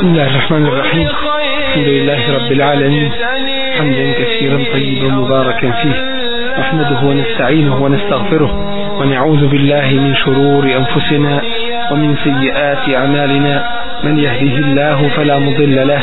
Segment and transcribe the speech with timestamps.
[0.00, 1.08] بسم الله الرحمن الرحيم.
[1.68, 3.12] الحمد لله رب العالمين.
[3.78, 5.94] حمدا كثيرا طيبا مباركا فيه.
[6.60, 8.50] نحمده ونستعينه ونستغفره.
[9.00, 11.42] ونعوذ بالله من شرور أنفسنا
[11.92, 13.68] ومن سيئات أعمالنا.
[14.04, 16.02] من يهده الله فلا مضل له.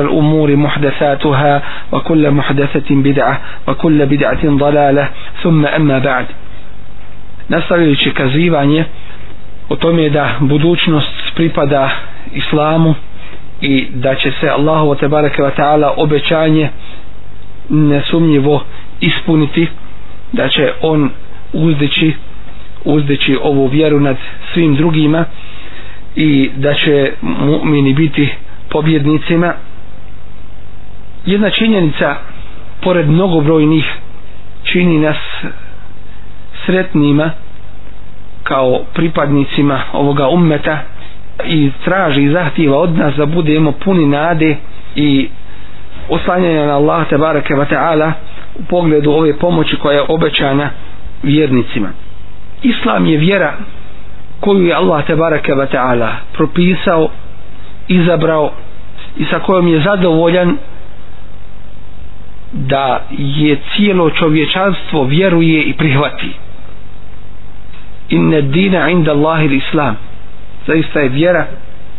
[0.00, 5.08] الأمور محدثاتها وكل محدثة بدعة وكل بدعة ضلالة
[5.42, 6.26] ثم أما بعد
[7.48, 8.84] nastavljajući kazivanje
[9.68, 11.90] o tome da budućnost pripada
[12.32, 12.94] islamu
[13.60, 16.68] i da će se Allahu te bareke ve taala obećanje
[17.68, 18.62] nesumnjivo
[19.00, 19.66] ispuniti
[20.32, 21.10] da će on
[21.52, 22.12] uzdići
[22.84, 24.16] uzdići ovu vjeru nad
[24.54, 25.24] svim drugima
[26.16, 28.28] i da će mu'mini biti
[28.70, 29.54] pobjednicima
[31.25, 32.15] jedna činjenica
[32.81, 33.85] pored mnogobrojnih
[34.63, 35.17] čini nas
[36.65, 37.31] sretnima
[38.43, 40.77] kao pripadnicima ovoga ummeta
[41.45, 44.55] i traži i zahtjeva od nas da budemo puni nade
[44.95, 45.29] i
[46.09, 48.11] oslanjanja na Allah tabaraka wa ta'ala
[48.59, 50.69] u pogledu ove pomoći koja je obećana
[51.23, 51.89] vjernicima.
[52.63, 53.53] Islam je vjera
[54.39, 57.09] koju je Allah tabaraka wa ta'ala propisao
[57.87, 58.51] izabrao
[59.17, 60.57] i sa kojom je zadovoljan
[62.51, 66.31] da je cijelo čovječanstvo vjeruje i prihvati.
[68.09, 69.97] Inna dina inda Allahi islam
[70.67, 71.45] zaista je vjera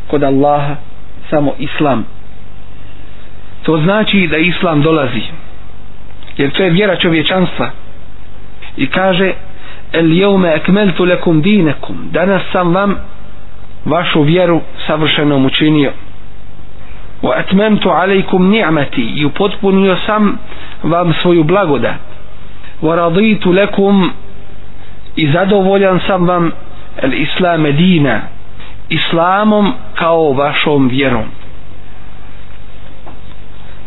[0.07, 0.77] kod Allaha
[1.31, 2.05] samo islam.
[3.63, 5.23] To znači da islam dolazi
[6.39, 7.71] jer to je vjera čovječanstva.
[8.77, 9.33] I kaže
[9.93, 12.09] el jevme ekmeltu lekum dinekum.
[12.13, 12.97] Danas sam vam
[13.85, 15.93] vašu vjeru savršenom učinio
[17.23, 19.03] wa atmamtu alejkum ni'mati.
[19.03, 20.39] I upotpunio sam
[20.83, 22.01] vam svoju blagodat.
[22.83, 24.11] Wa raditu lekum
[25.17, 26.53] i zadovoljan sam vam
[26.97, 28.21] islam islame dina.
[28.89, 31.25] Islamom kao vašom vjerom.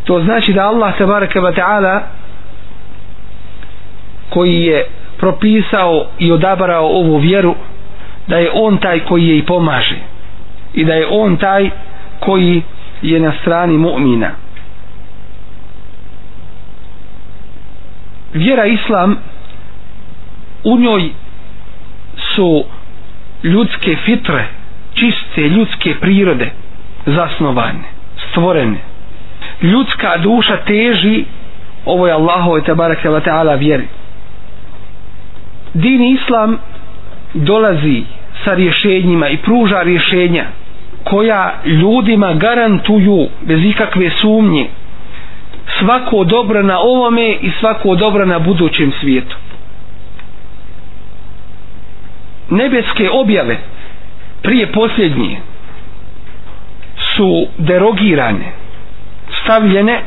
[0.03, 1.99] To znači da Allah tabaraka wa ta'ala
[4.29, 4.85] koji je
[5.17, 7.55] propisao i odabrao ovu vjeru
[8.27, 9.95] da je on taj koji je i pomaže.
[10.73, 11.69] I da je on taj
[12.19, 12.61] koji
[13.01, 14.29] je na strani mu'mina.
[18.33, 19.17] Vjera islam
[20.63, 21.09] u njoj
[22.35, 22.63] su
[23.43, 24.47] ljudske fitre
[24.93, 26.51] čiste ljudske prirode
[27.05, 27.83] zasnovane,
[28.29, 28.77] stvorene.
[29.61, 31.25] Ljudska duša teži
[31.85, 33.87] ovo je Allahove tabaraka wa ta'ala vjeri.
[35.73, 36.57] Din islam
[37.33, 38.03] dolazi
[38.43, 40.45] sa rješenjima i pruža rješenja
[41.03, 44.67] koja ljudima garantuju bez ikakve sumnje
[45.79, 49.35] svako dobro na ovome i svako dobro na budućem svijetu.
[52.49, 53.57] Nebeske objave
[54.41, 55.37] prije posljednje
[57.15, 58.51] su derogirane
[59.43, 60.01] stavljene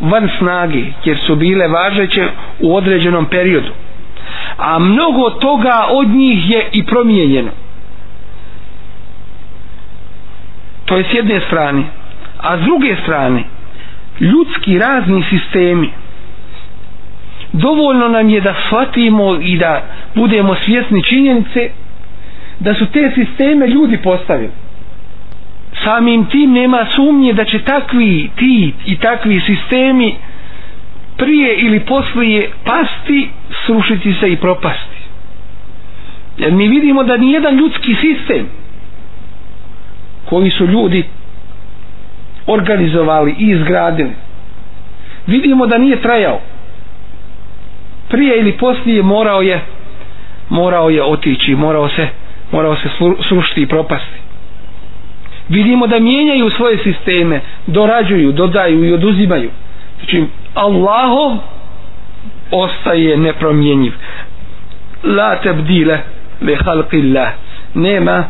[0.00, 2.28] van snage jer su bile važeće
[2.60, 3.72] u određenom periodu.
[4.56, 7.50] A mnogo toga od njih je i promijenjeno.
[10.84, 11.82] To je s jedne strane.
[12.38, 13.44] A s druge strane
[14.20, 15.90] ljudski razni sistemi.
[17.52, 19.82] Dovoljno nam je da shvatimo i da
[20.14, 21.70] budemo svjesni činjenice
[22.60, 24.50] da su te sisteme ljudi postavili.
[25.84, 30.14] Samim tim nema sumnje da će takvi ti i takvi sistemi
[31.16, 33.28] prije ili poslije pasti
[33.66, 34.96] srušiti se i propasti.
[36.38, 38.46] Jer mi vidimo da nijedan ljudski sistem
[40.24, 41.04] koji su ljudi
[42.46, 44.10] organizovali i izgradili.
[45.26, 46.40] Vidimo da nije trajao.
[48.08, 49.60] Prije ili poslije morao je
[50.48, 52.08] morao je otići morao se
[52.52, 52.88] morao se
[53.28, 54.18] srušiti i propasti.
[55.48, 59.50] Vidimo da mijenjaju svoje sisteme dorađuju, dodaju i oduzimaju.
[59.98, 60.24] Znači
[60.54, 61.38] Allahov
[62.50, 63.92] ostaje nepromjenjiv.
[65.04, 65.98] La tebdile
[66.40, 67.30] le halqillah.
[67.74, 68.24] Nema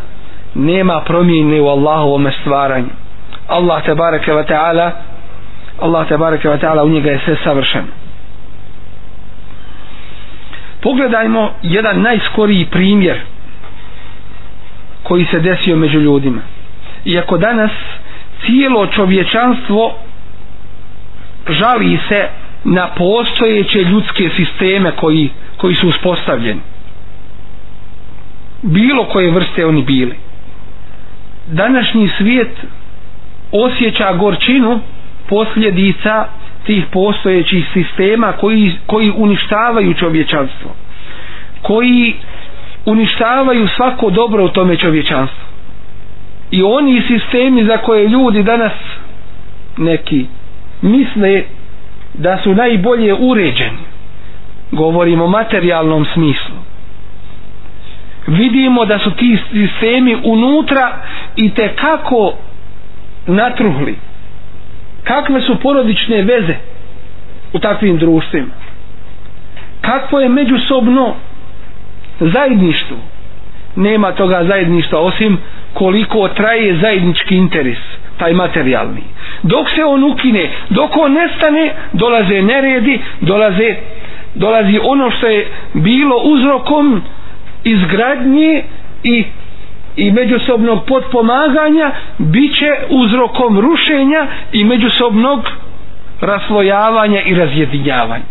[0.55, 2.91] nema promjene u Allahovom stvaranju.
[3.49, 4.91] Allah tebareke ve ta'ala
[5.81, 8.03] Allah tebareke ve ta'ala u njega je sve savršeno
[10.83, 13.21] pogledajmo jedan najskoriji primjer
[15.03, 16.41] koji se desio među ljudima.
[17.05, 17.71] Iako danas
[18.47, 19.95] cijelo čovječanstvo
[21.49, 22.29] žali se
[22.65, 26.61] na postojeće ljudske sisteme koji, koji su uspostavljeni.
[28.63, 30.17] Bilo koje vrste oni bili
[31.47, 32.57] današnji svijet
[33.53, 34.81] osjeća gorčinu
[35.29, 36.27] posljedica
[36.65, 40.71] tih postojećih sistema koji, koji uništavaju čovječanstvo
[41.63, 42.15] koji
[42.87, 45.45] uništavaju svako dobro u tome čovječanstvu.
[46.51, 48.73] I oni sistemi za koje ljudi danas
[49.77, 50.27] neki
[50.83, 51.43] misle
[52.15, 53.79] da su najbolje uređeni
[54.73, 56.57] govorimo o materijalnom smislu
[58.27, 60.93] vidimo da su ti sistemi unutra
[61.37, 62.35] i te kako
[63.27, 63.97] natruhli
[65.05, 66.55] kakve su porodične veze
[67.53, 68.47] u takvim društvima?
[69.81, 71.15] Kakvo je međusobno
[72.21, 72.97] zajedništvo?
[73.77, 75.39] Nema toga zajedništva osim
[75.75, 77.79] koliko traje zajednički interes
[78.19, 79.03] taj materijalni.
[79.43, 83.75] Dok se on ukine dok on nestane dolaze neredi dolaze
[84.35, 87.03] dolazi ono što je bilo uzrokom
[87.65, 88.63] izgradnje
[89.03, 89.25] i
[89.97, 95.41] i međusobnog potpomaganja biće uzrokom rušenja i međusobnog
[96.21, 98.25] raslojavanja i razjedinjavanja.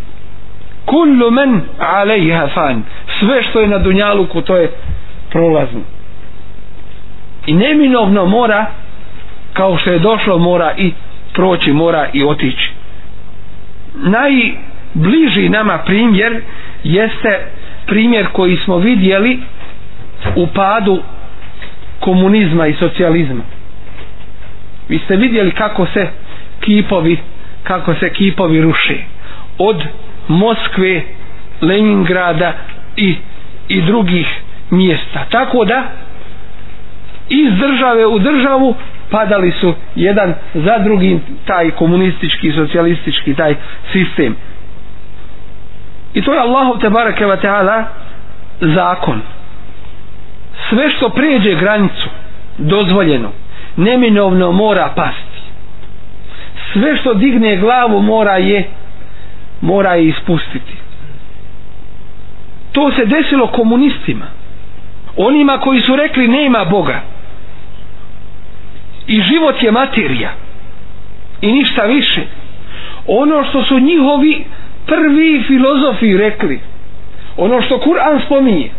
[0.84, 2.82] Kullu men alejha fan.
[3.20, 4.70] Sve što je na dunjaluku to je
[5.30, 5.80] prolazno.
[7.46, 8.66] I neminovno mora
[9.52, 10.92] kao što je došlo mora i
[11.32, 12.72] proći mora i otići.
[13.94, 16.42] Najbliži nama primjer
[16.84, 17.46] jeste
[17.86, 19.40] primjer koji smo vidjeli
[20.36, 21.02] u padu
[22.00, 23.42] komunizma i socijalizma.
[24.88, 26.08] Vi ste vidjeli kako se
[26.60, 27.18] kipovi
[27.64, 28.94] kako se kipovi ruše.
[29.58, 29.82] Od
[30.28, 31.02] Moskve
[31.60, 32.52] Leningrada
[32.96, 33.14] i,
[33.68, 34.26] i drugih
[34.70, 35.24] mjesta.
[35.24, 35.82] Tako da
[37.30, 38.74] iz države u državu
[39.10, 43.54] padali su jedan za drugim taj komunistički socijalistički taj
[43.92, 44.36] sistem
[46.14, 47.84] i to je Allahu te bareke ve taala
[48.60, 49.20] zakon.
[50.68, 52.08] Sve što pređe granicu
[52.58, 53.30] dozvoljeno
[53.76, 55.42] neminovno mora pasti.
[56.72, 58.68] Sve što digne glavu mora je
[59.60, 60.72] mora je ispustiti.
[62.72, 64.26] To se desilo komunistima
[65.16, 67.00] onima koji su rekli nema Boga.
[69.06, 70.30] I život je materija.
[71.40, 72.20] I ništa više.
[73.06, 74.44] Ono što su njihovi
[74.86, 76.60] prvi filozofi rekli
[77.36, 78.70] ono što Kur'an spominje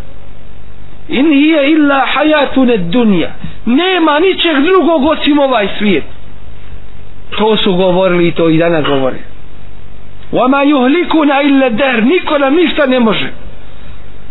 [1.08, 3.30] in hiya illa hayatun ad-dunya
[3.66, 6.04] nema ničeg drugog osim ovaj svijet.
[7.38, 9.18] To su govorili i to i danas govore.
[10.32, 13.32] Wama yuhlikuna illa dar niko nam ništa ne može.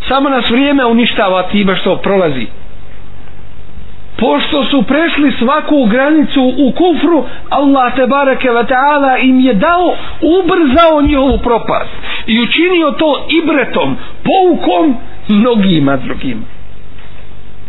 [0.09, 2.47] Samo nas vrijeme uništava time što prolazi
[4.23, 9.95] pošto su prešli svaku granicu u kufru Allah te bareke ve taala im je dao
[10.39, 11.91] ubrzao njihovu propast
[12.27, 14.97] i učinio to ibretom poukom
[15.29, 16.43] mnogima drugima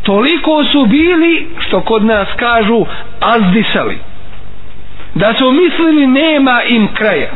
[0.04, 2.86] toliko su bili što kod nas kažu
[3.20, 3.98] azdisali.
[5.16, 7.32] Da su mislili nema im kraja.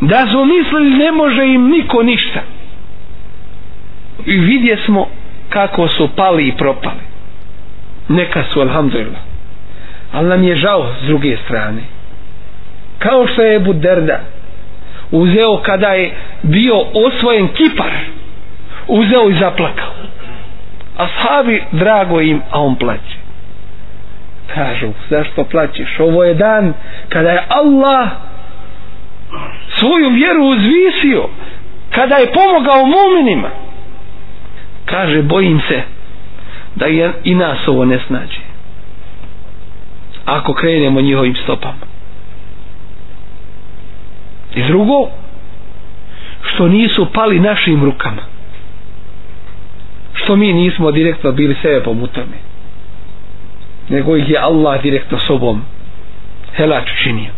[0.00, 2.40] Da su mislili ne može im niko ništa.
[4.26, 5.06] I vidje smo
[5.48, 7.13] kako su pali i propali
[8.08, 9.20] neka su alhamdulillah.
[10.12, 11.82] Ali nam je žao s druge strane.
[12.98, 14.20] Kao što je Ebu Derda
[15.10, 16.74] uzeo kada je bio
[17.06, 17.92] osvojen kipar
[18.88, 19.92] uzeo i zaplakao.
[20.98, 21.06] A
[21.72, 23.16] drago im a on plaće.
[24.54, 26.00] Kažu zašto plaćeš?
[26.00, 26.72] Ovo je dan
[27.08, 28.08] kada je Allah
[29.78, 31.28] svoju vjeru uzvisio
[31.90, 33.48] kada je pomogao muminima.
[34.84, 35.93] Kaže bojim se
[36.74, 38.40] da je i nas ovo ne snađe.
[40.24, 41.86] Ako krenemo njihovim stopama.
[44.54, 45.08] I drugo
[46.42, 48.22] što nisu pali našim rukama.
[50.14, 52.54] Što mi nismo direktno bili sebe pomutami
[53.88, 55.62] nego ih je Allah direktno sobom
[56.56, 57.32] helač činio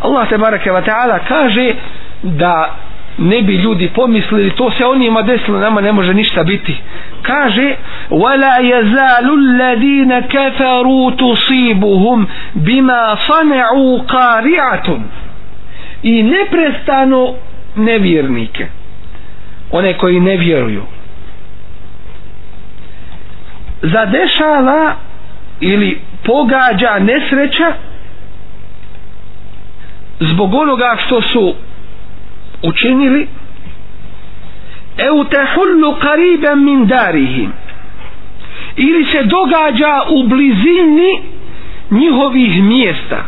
[0.00, 1.74] Allah te barake wa ta'ala kaže
[2.22, 2.76] da
[3.18, 6.76] ne bi ljudi pomislili to se onima desilo nama ne može ništa biti.
[7.22, 7.74] Kaže
[8.10, 15.00] wala yazalu alladhina kafaru tusibuhum bima sana'u qari'atun.
[16.02, 17.34] I neprestano
[17.76, 18.66] nevjernike
[19.70, 20.82] one koji ne vjeruju.
[23.82, 24.94] Zadešava
[25.60, 27.72] ili pogađa nesreća
[30.20, 31.54] zbog onoga što su
[32.68, 33.28] učinili
[34.96, 37.52] eu tehullu qariban min darihim.
[38.76, 41.22] Ili se događa u blizini
[41.90, 43.24] njihovih mjesta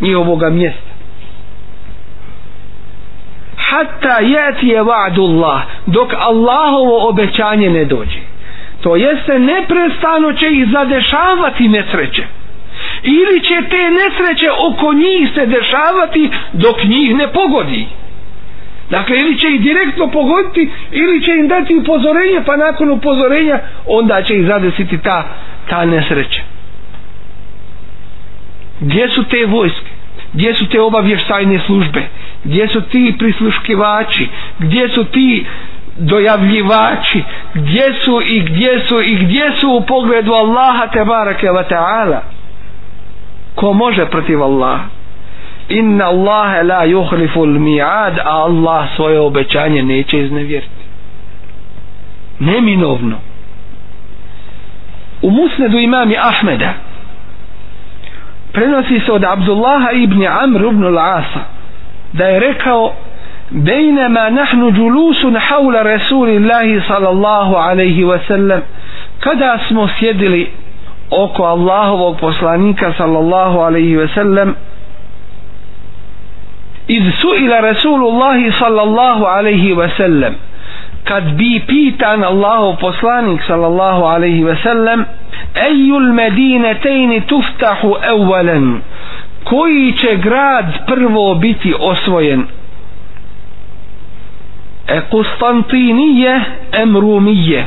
[0.00, 0.90] njihovoga mjesta.
[3.56, 8.18] Hatta jeti je va'dullah dok Allahovo obećanje ne dođe.
[8.82, 12.24] To jeste neprestano će ih zadešavati nesreće.
[13.02, 17.86] Ili će te nesreće oko njih se dešavati dok njih ne pogodi
[18.90, 24.22] dakle ili će ih direktno pogoditi ili će im dati upozorenje pa nakon upozorenja onda
[24.22, 25.28] će ih zadesiti ta,
[25.68, 26.40] ta nesreća.
[28.80, 29.90] Gdje su te vojske?
[30.32, 32.02] Gdje su te obavještajne službe?
[32.44, 34.28] Gdje su ti prisluškivači?
[34.58, 35.46] Gdje su ti
[35.98, 37.22] dojavljivači?
[37.54, 42.20] Gdje su i gdje su i gdje su u pogledu Allaha te barake wa ta'ala?
[43.54, 44.99] Ko može protiv Allaha?
[45.69, 50.85] inna Allahe la yuhlifu mi'ad a Allah svoje obećanje neće iznevjeriti
[52.39, 53.17] neminovno
[55.21, 56.73] u musnedu imami Ahmeda
[58.53, 61.39] prenosi se od Abdullaha ibn Amr ibn al-Asa
[62.13, 62.93] da je rekao
[63.51, 68.61] بينما نحن جلوس حول رسول الله صلى الله عليه وسلم
[69.19, 70.49] kada smo sjedili
[71.11, 74.55] oko Allahovog poslanika sallallahu alaihi ve sellem
[76.90, 80.34] iz suila Rasulullahi sallallahu alaihi ve sellem
[81.04, 85.06] kad bi pitan Allahu poslanik sallallahu alaihi ve sellem
[85.54, 88.82] ejul medinetejni tuftahu evvelen?
[89.44, 92.46] Koji će grad prvo biti osvojen?
[94.88, 96.40] E Konstantinije
[96.72, 97.66] Emrumije.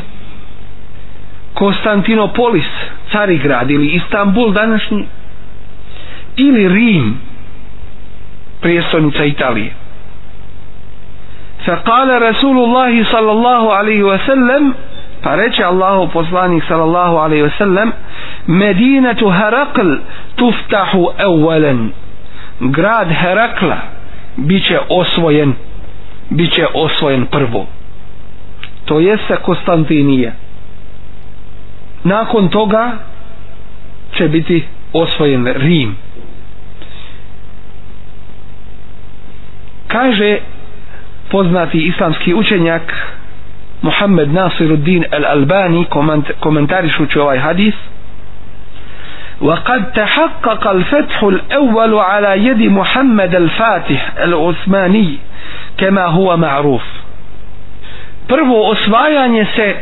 [1.53, 2.69] Konstantinopolis
[3.11, 5.05] Carigrad ili Istanbul današnji?
[6.37, 7.32] Ili Rim?
[8.62, 9.72] prijestolnica Italije
[11.66, 14.74] فقال رسول الله صلى الله عليه وسلم
[15.24, 17.92] فرجع الله poslanik صلى الله عليه وسلم
[18.48, 20.00] مدينة هرقل
[20.36, 21.90] تفتح أولا
[22.60, 23.76] grad Herakla
[24.36, 25.52] biće osvojen
[26.30, 27.66] biće osvojen prvo
[28.84, 30.32] to jeste Konstantinija
[32.04, 32.92] nakon toga
[34.16, 35.96] će biti osvojen Rim
[39.92, 40.38] kaže
[41.30, 42.82] poznati islamski učenjak
[43.82, 45.84] Muhammed Nasiruddin Al-Albani
[46.40, 47.74] komentarišući ovaj hadis
[49.40, 55.18] وقد تحقق الفتح الأول على يد محمد الفاتح العثماني
[55.78, 56.82] كما هو معروف
[58.28, 59.74] prvo osvajanje se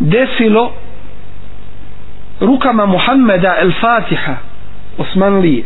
[0.00, 0.72] desilo
[2.40, 4.34] rukama Muhammeda el Fatiha
[4.98, 5.64] Osmanlije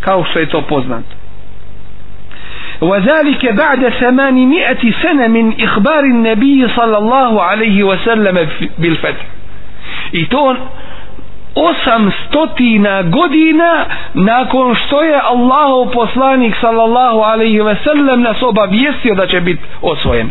[0.00, 1.14] kao što je to poznato
[2.80, 9.24] وذلك بعد ثمانمائة سنة من إخبار النبي صلى الله عليه وسلم بالفتح
[10.12, 10.56] i to
[11.54, 19.26] osam stotina godina nakon što je Allahov poslanik sallallahu alaihi ve sellem nas obavijestio da
[19.26, 20.30] će biti osvojen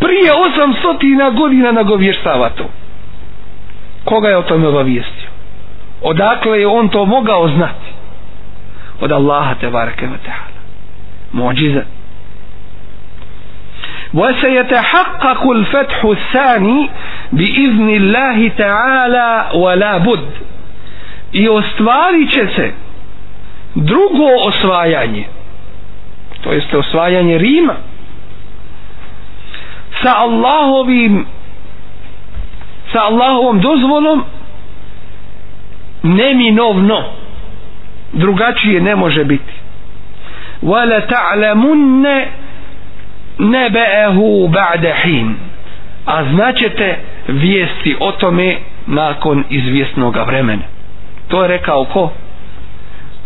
[0.00, 2.64] prije osam stotina godina nagovještava to
[4.04, 5.28] koga je o tome obavijestio
[6.02, 7.93] odakle je on to mogao znati
[9.00, 10.60] od Allaha te barake wa ta'ala
[11.32, 11.82] muđiza
[14.14, 16.90] وسيتحقق الفتح الثاني
[17.32, 20.30] بإذن الله تعالى ولا بد
[21.32, 22.72] i ostvarit će se
[23.74, 25.24] drugo osvajanje
[26.40, 27.74] to jeste osvajanje Rima
[30.02, 31.26] sa Allahovim
[32.92, 34.24] sa Allahovom dozvolom
[36.02, 37.04] neminovno
[38.15, 39.53] drugačije ne može biti.
[40.61, 42.25] Wala ta'lamunna
[43.39, 45.35] nebe'ehu ba'de hin.
[46.05, 48.57] A znaćete vijesti o tome
[48.87, 50.63] nakon izvjesnog vremena.
[51.27, 52.11] To je rekao ko?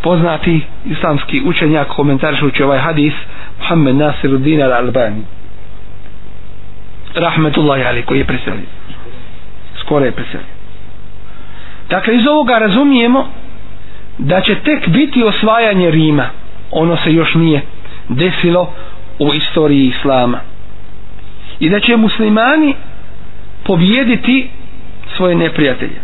[0.02, 3.14] Poznati islamski učenjak komentarišući ovaj hadis
[3.60, 5.22] Muhammed Nasiruddin al-Albani.
[7.16, 8.80] Rahmetullahi ali koji je preselio
[9.90, 10.54] skoro je preselio
[11.90, 13.28] dakle iz ovoga razumijemo
[14.20, 16.30] da će tek biti osvajanje Rima.
[16.72, 17.62] Ono se još nije
[18.10, 18.74] desilo
[19.20, 20.40] u istoriji Islama.
[21.60, 22.76] I da će muslimani
[23.64, 24.50] pobjediti
[25.18, 26.00] svoje neprijatelje.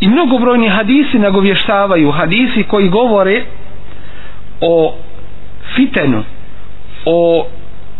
[0.00, 3.42] I mnogobrojni hadisi nagovještavaju hadisi koji govore
[4.60, 4.94] o
[5.76, 6.24] fitenu
[7.06, 7.46] o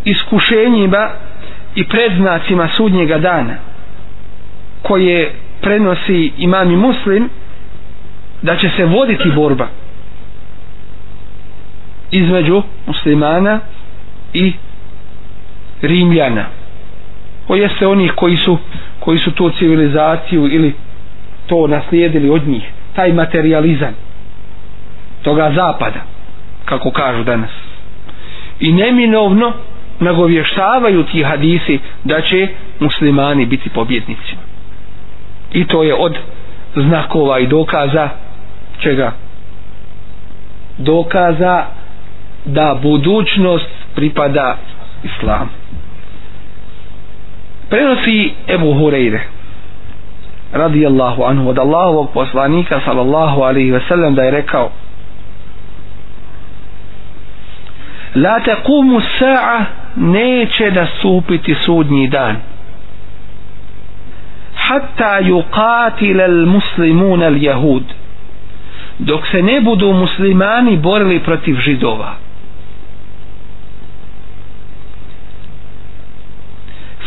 [0.05, 1.11] iskušenjima
[1.75, 3.55] i predznacima sudnjega dana
[4.83, 7.29] koje prenosi imami muslim
[8.45, 9.69] da će se voditi borba
[12.11, 13.61] između muslimana
[14.33, 14.53] i
[15.83, 16.45] rimljana.
[17.49, 18.59] O jeste onih koji su
[19.01, 20.75] koji su tu civilizaciju ili
[21.47, 22.63] to naslijedili od njih?
[22.95, 23.95] Taj materializam
[25.23, 26.01] toga zapada
[26.65, 27.51] kako kažu danas.
[28.61, 29.53] I neminovno
[30.01, 32.49] nagovještavaju ti hadisi da će
[32.81, 34.37] muslimani biti pobjednici.
[35.53, 36.17] I to je od
[36.77, 38.09] znakova i dokaza
[38.85, 39.13] čega?
[40.79, 41.65] Dokaza
[42.45, 44.57] da budućnost pripada
[45.05, 45.51] islamu.
[47.71, 49.21] Prenosi Ebu Hureyre
[50.53, 54.71] radijallahu anhu od Allahovog poslanika sallallahu alaihi ve sellem da je rekao
[58.15, 59.65] la taqumu sa'a
[59.97, 62.37] neće da stupiti sudnji dan.
[64.55, 67.83] Hatta yuqatil al muslimun al jahud
[68.99, 72.15] dok se ne budu muslimani borili protiv židova.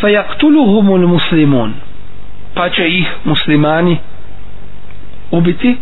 [0.02, 1.74] Fayaqtuluhum muslimun.
[2.54, 3.98] Pa će ih muslimani
[5.32, 5.78] ubiti.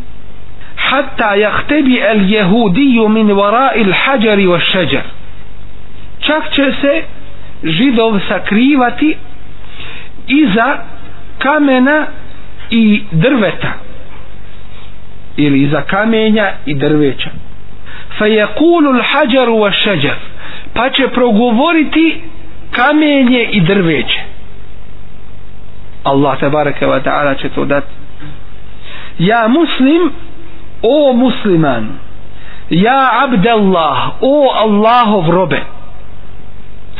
[0.75, 5.03] Hatta yahtabi jehudiju min wara' alhajar šeđar
[6.25, 7.03] čak će se
[7.63, 9.17] židov sakrivati
[10.27, 10.77] iza
[11.37, 12.07] kamena
[12.69, 13.73] i drveta
[15.37, 17.29] ili iza kamenja i drveća.
[18.17, 20.15] Fa yaqulu al hajar wa shajar.
[20.73, 22.21] Pa će progovoriti
[22.71, 24.19] kamenje i drveće.
[26.03, 27.93] Allah tabaraka wa ta'ala će to dati.
[29.19, 30.11] Ja muslim
[30.81, 31.89] o musliman
[32.69, 35.61] ja abdallah o Allahov robe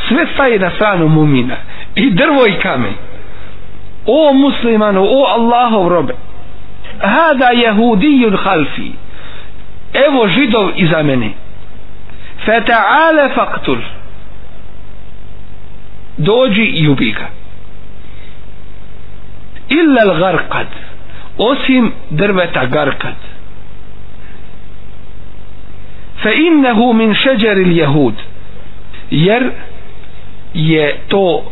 [0.08, 1.56] sve staje na stranu mumina
[1.94, 2.92] i drvo i kamen.
[4.06, 6.14] O muslimanu o Allahov robe
[7.00, 8.90] hada jehudijun halfi.
[10.08, 11.30] Evo židov iza mene.
[12.46, 13.78] Fata'ale faktul
[16.16, 17.26] dođi i ubi ga.
[19.68, 20.66] Illa l'garkad
[21.38, 23.14] osim drveta garkad
[26.22, 28.14] fe innehu min šeđer il jehud
[29.10, 29.50] jer
[30.54, 31.42] je to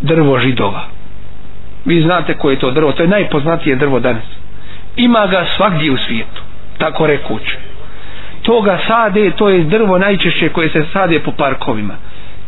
[0.00, 0.84] drvo židova.
[1.84, 2.92] Vi znate koje je to drvo.
[2.92, 4.24] To je najpoznatije drvo danas
[4.96, 6.42] ima ga svakdje u svijetu
[6.78, 7.56] tako rekuće
[8.44, 11.94] to ga sade to je drvo najčešće koje se sade po parkovima.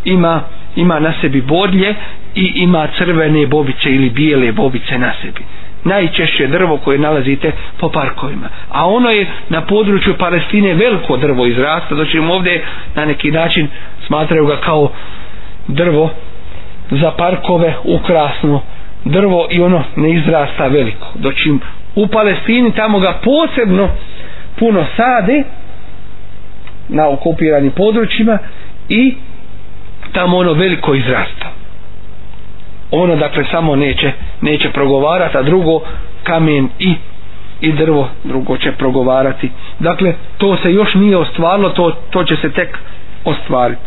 [0.05, 0.41] Ima
[0.77, 1.95] ima na sebi bodlje
[2.35, 5.41] i ima crvene bobice ili bijele bobice na sebi.
[5.85, 8.49] Najčešće drvo koje nalazite po parkovima.
[8.71, 13.69] A ono je na području Palestine veliko drvo izrasta znači ovdje na neki način
[14.07, 14.91] smatraju ga kao
[15.69, 16.11] drvo
[16.91, 18.63] za parkove ukrasno
[19.05, 21.07] drvo i ono ne izrasta veliko.
[21.15, 21.53] Doći
[21.97, 23.89] u Palestini tamo ga posebno
[24.59, 25.43] puno sade
[26.89, 28.39] na okupiranim područjima
[28.89, 29.15] i
[30.13, 31.47] tamo ono veliko izrasta
[32.93, 35.81] ono dakle samo neće neće progovarati a drugo
[36.25, 36.95] kamen i
[37.61, 39.51] i drvo drugo će progovarati.
[39.79, 42.79] Dakle to se još nije ostvarilo to, to će se tek
[43.25, 43.83] ostvariti.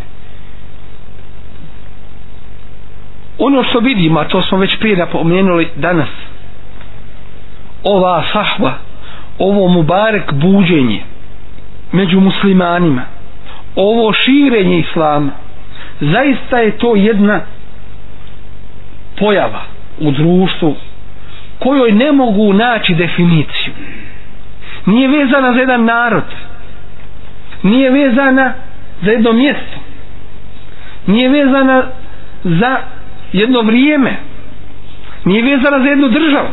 [3.37, 6.07] Ono što vidimo a to smo već prije napomenuli danas
[7.83, 8.73] ova sahva
[9.39, 11.03] ovo mubarek buđenje
[11.91, 13.01] među muslimanima
[13.75, 15.31] ovo širenje islama
[15.99, 17.41] zaista je to jedna
[19.19, 19.61] pojava
[19.99, 20.75] u društvu
[21.59, 23.73] kojoj ne mogu naći definiciju.
[24.85, 26.23] Nije vezana za jedan narod
[27.63, 28.53] nije vezana
[29.01, 29.77] za jedno mjesto
[31.07, 31.83] nije vezana
[32.43, 32.77] za
[33.33, 34.15] jedno vrijeme
[35.25, 36.49] nije vezana za jednu državu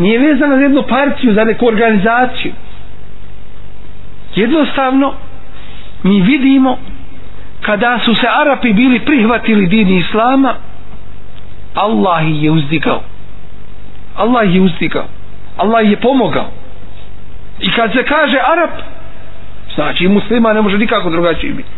[0.00, 2.52] nije vezana za jednu partiju za neku organizaciju.
[4.34, 5.14] Jednostavno
[6.02, 6.78] mi vidimo
[7.60, 10.54] kada su se Arapi bili prihvatili dini Islama
[11.74, 13.02] Allah je uzdigao.
[14.16, 15.06] Allah je uzdigao.
[15.56, 16.50] Allah je pomogao.
[17.60, 18.70] I kad se kaže Arab
[19.74, 21.68] znači muslima ne može nikako drugačije biti.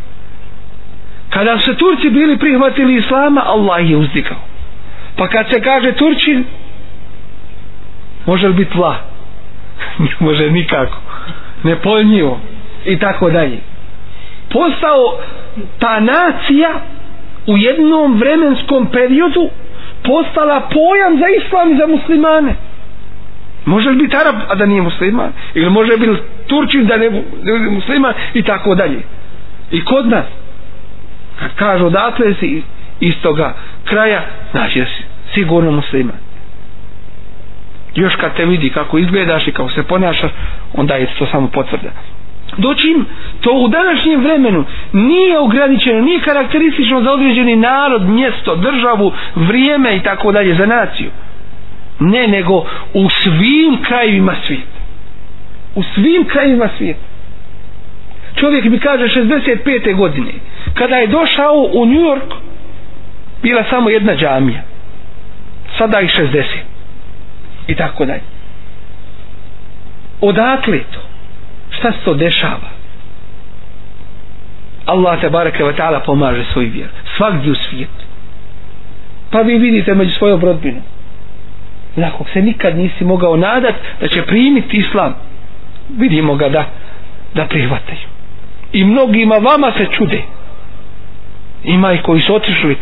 [1.30, 4.38] Kada su se Turci bili prihvatili Islama Allah je uzdigao.
[5.16, 6.44] Pa kad se kaže Turčin
[8.26, 8.96] može li biti vla
[10.20, 10.98] može nikako.
[11.62, 12.40] Nepojmljivo.
[12.84, 13.58] I tako dalje.
[14.52, 15.18] Postao
[15.78, 16.70] ta nacija
[17.46, 19.50] u jednom vremenskom periodu
[20.04, 22.54] postala pojam za islam i za muslimane.
[23.64, 25.32] Može li biti Arab a da nije musliman?
[25.54, 29.02] Ili može biti Turčin da ne bude musliman i tako dalje.
[29.70, 30.24] I kod nas
[31.38, 32.62] kad kažu odatle si
[33.00, 33.54] iz toga
[33.84, 35.02] kraja znači da si
[35.34, 36.16] sigurno musliman
[37.94, 40.30] još kad te vidi kako izgledaš i kako se ponašaš
[40.74, 41.90] onda je to samo potvrda
[42.56, 43.06] Dočim,
[43.40, 50.00] to u današnjem vremenu nije ograničeno, nije karakteristično za određeni narod, mjesto, državu, vrijeme i
[50.00, 51.10] tako dalje za naciju.
[52.00, 54.78] Ne, nego u svim krajevima svijeta.
[55.74, 57.00] U svim krajevima svijeta.
[58.34, 59.96] Čovjek mi kaže 65.
[59.96, 60.32] godine,
[60.74, 62.34] kada je došao u New York,
[63.42, 64.62] bila samo jedna džamija.
[65.78, 66.44] Sada ih 60.
[67.66, 68.22] I tako dalje.
[70.20, 71.00] Odakle to?
[71.70, 72.82] Šta se to dešava?
[74.86, 78.04] Allah te bareke ve taala pomaže svoj vjer svagdje u svijetu
[79.30, 80.82] pa vi vidite među svojom rodbinom
[81.96, 85.14] nakon se nikad nisi mogao nadat da će primiti islam
[85.98, 86.64] vidimo ga da
[87.34, 88.08] da prihvataju
[88.72, 90.22] i mnogima vama se čude
[91.64, 92.76] ima i koji su otišli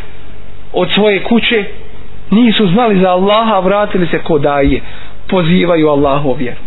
[0.73, 1.65] od svoje kuće
[2.31, 4.81] nisu znali za Allaha vratili se ko daje
[5.29, 6.61] pozivaju Allahu vjeru.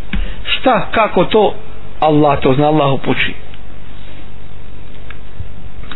[0.46, 1.54] Šta kako to?
[2.00, 3.34] Allah to zna Allah upući.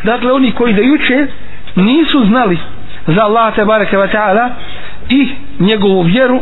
[0.04, 1.28] Dakle oni koji da juče
[1.76, 2.58] nisu znali
[3.08, 4.50] za Allah te bareke ve taala
[5.10, 5.28] i
[5.60, 6.40] njegovu vjeru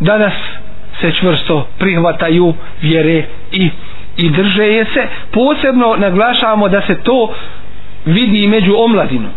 [0.00, 0.32] danas
[1.00, 3.70] se čvrsto prihvataju vjere i
[4.16, 5.06] i drže je se.
[5.32, 7.34] Posebno naglašavamo da se to
[8.06, 9.30] vidi među omladinom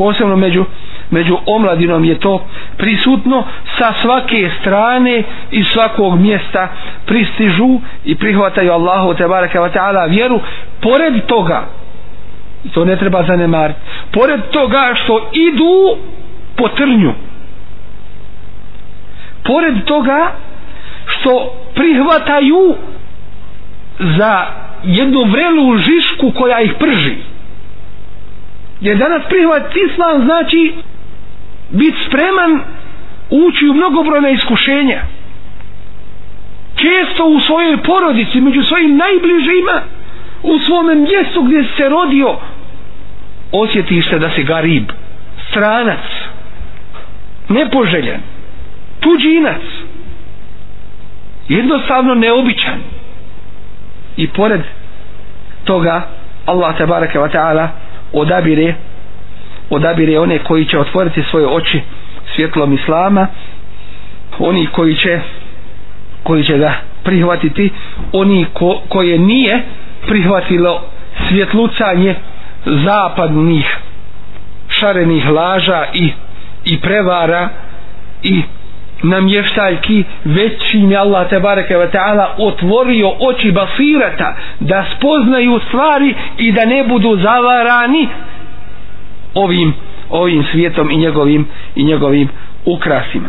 [0.00, 0.64] posebno među
[1.10, 2.46] među omladinom je to
[2.76, 3.44] prisutno
[3.78, 6.68] sa svake strane i svakog mjesta
[7.06, 10.40] pristižu i prihvataju Allahu te bareke ve taala vjeru.
[10.82, 11.66] Pored toga
[12.74, 13.80] to ne treba zanemariti
[14.12, 15.96] pored toga što idu
[16.56, 17.12] po trnju
[19.44, 20.32] pored toga
[21.06, 22.74] što prihvataju
[23.98, 24.46] za
[24.84, 27.16] jednu vrelu žišku koja ih prži.
[28.80, 30.74] Jer danas prihvat islam znači
[31.70, 32.60] biti spreman
[33.30, 35.02] ući u mnogobrojne iskušenja.
[36.76, 39.82] Često u svojoj porodici među svojim najbližima
[40.42, 42.36] u svome mjestu gdje se rodio
[43.52, 44.90] osjetiš se da si garib
[45.50, 46.00] stranac
[47.48, 48.20] nepoželjen
[49.00, 49.62] tuđinac
[51.48, 52.78] jednostavno neobičan.
[54.16, 54.60] I pored
[55.64, 56.08] toga
[56.46, 57.68] Allah te bareke wa ta'ala
[58.12, 58.74] odabire
[59.70, 61.80] odabire one koji će otvoriti svoje oči
[62.34, 63.26] svjetlom islama
[64.38, 65.20] oni koji će
[66.22, 66.72] koji će ga
[67.04, 67.70] prihvatiti
[68.12, 69.62] oni ko, koje nije
[70.06, 70.82] prihvatilo
[71.28, 72.14] svjetlucanje
[72.64, 73.76] zapadnih
[74.68, 76.10] šarenih laža i,
[76.64, 77.48] i prevara
[78.22, 78.42] i
[79.02, 86.14] namještaljki već im je Allah te bareke ve taala otvorio oči basirata da spoznaju stvari
[86.38, 88.08] i da ne budu zavarani
[89.34, 89.74] ovim
[90.10, 92.28] ovim svijetom i njegovim i njegovim
[92.64, 93.28] ukrasima.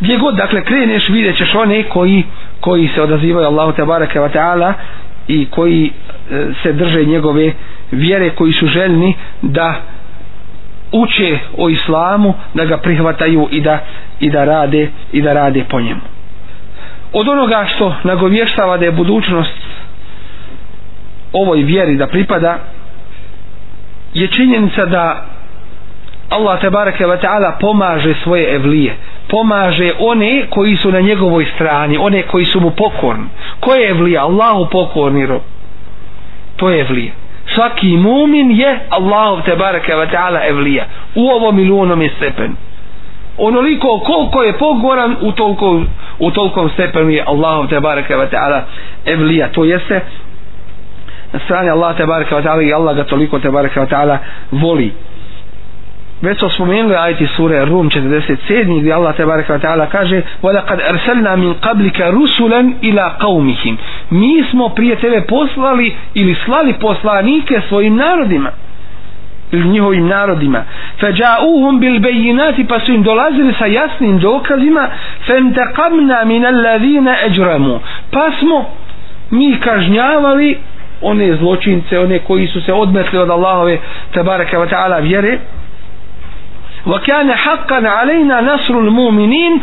[0.00, 2.24] Gdje god dakle kreneš vidjet ćeš one koji
[2.60, 4.74] koji se odazivaju Allahu te bareke ve taala
[5.28, 5.90] i koji
[6.30, 7.52] e, se drže njegove
[7.90, 9.74] vjere koji su željni da
[10.92, 13.78] uče o islamu da ga prihvataju i da
[14.20, 16.00] i da rade i da rade po njemu.
[17.12, 19.54] Od onoga što nagovještava da je budućnost
[21.32, 22.58] ovoj vjeri da pripada
[24.14, 25.24] je činjenica da
[26.28, 28.96] Allah te bareke ve taala pomaže svoje evlije
[29.30, 33.24] pomaže one koji su na njegovoj strani one koji su mu pokorni.
[33.60, 34.22] Ko je evlija?
[34.22, 35.40] Allahu pokorni rob.
[36.56, 37.12] To je evlija.
[37.54, 42.54] Svaki mumin je Allahu te bareke ve taala evlija u ovom ili u onom stepenu.
[43.38, 45.82] Onoliko koliko je pogoran u toliko
[46.18, 48.62] u tolkom stepenu je Allahu te bareke ve taala
[49.06, 49.48] evlija.
[49.52, 50.00] To jeste
[51.32, 54.18] na strani Allah te bareke ve taala i Allah ga toliko te bareke ve taala
[54.50, 54.92] voli.
[56.22, 60.52] Već smo spomenuli ajti sure Rum 47 gdje Allah te bareke ve taala kaže wa
[60.52, 63.76] laqad arsalna min qablika rusulan ila qaumihim
[64.10, 68.50] mi smo prije tebe poslali ili slali poslanike svojim narodima
[69.52, 70.64] ili njihovim narodima.
[71.00, 74.88] Fađa'uhum bil bejinati pa su im dolazili sa jasnim dokazima
[75.26, 77.80] fentaqamna min alladhina ajramu.
[78.10, 78.64] Pa smo
[79.30, 80.58] mi kažnjavali
[81.01, 83.77] one zločince one koji su se odmetli od Allahove
[84.13, 85.39] tabaraka wa ta'ala vjere
[86.85, 89.61] وكان حقا علينا نصر المؤمنين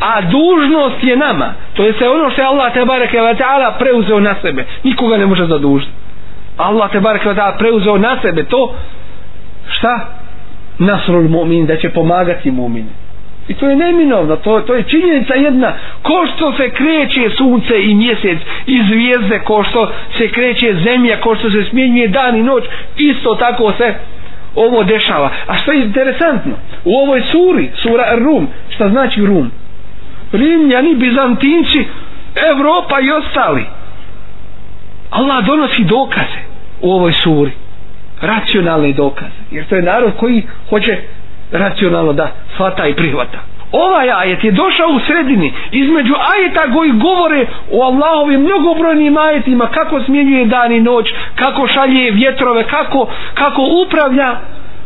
[0.00, 3.76] a dužnost je nama to je sve ono što je Allah te bareke ve taala
[3.78, 5.92] preuzeo na sebe nikoga ne može zadužiti
[6.56, 8.74] Allah te bareke ve taala preuzeo na sebe to
[9.68, 10.06] šta
[10.78, 12.92] nasrul mu'min da će pomagati mu'mine
[13.47, 15.73] i to je neminovno to, to je činjenica jedna.
[16.01, 21.35] Ko što se kreće sunce i mjesec i zvijezde ko što se kreće zemlja ko
[21.35, 22.63] što se smjenjuje dan i noć
[22.97, 23.93] isto tako se
[24.55, 25.31] ovo dešava.
[25.47, 26.53] A što je interesantno
[26.85, 29.51] u ovoj suri sura Rum šta znači Rum?
[30.31, 31.85] Rimljani, Bizantinci
[32.51, 33.65] Evropa i ostali.
[35.09, 36.39] Allah donosi dokaze
[36.81, 37.51] u ovoj suri
[38.21, 39.41] racionalne dokaze.
[39.51, 40.97] Jer to je narod koji hoće
[41.51, 43.37] racionalno da shvata i prihvata
[43.71, 50.01] ovaj ajet je došao u sredini između ajeta koji govore o Allahovim mnogobrojnim ajetima kako
[50.01, 54.35] smjenjuje dan i noć kako šalje vjetrove kako, kako upravlja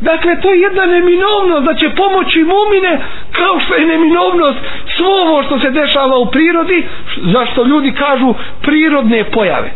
[0.01, 4.57] Dakle, to je jedna neminovnost da će pomoći mumine kao što je neminovnost
[4.97, 9.71] svo ovo što se dešava u prirodi, zašto ljudi kažu prirodne pojave.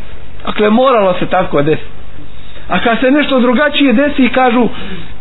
[0.45, 1.89] Dakle, moralo se tako desiti.
[2.69, 4.67] A kad se nešto drugačije desi i kažu,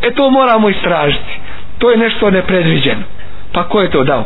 [0.03, 1.41] e to moramo istražiti.
[1.85, 3.03] To je nešto nepredviđeno.
[3.53, 4.25] Pa ko je to dao?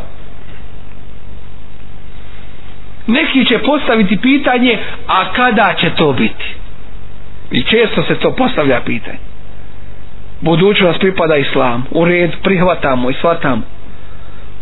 [3.07, 6.45] Neki će postaviti pitanje, a kada će to biti?
[7.51, 9.17] I često se to postavlja pitanje.
[10.41, 11.85] Budućnost pripada islam.
[11.91, 13.61] U red prihvatamo i shvatamo.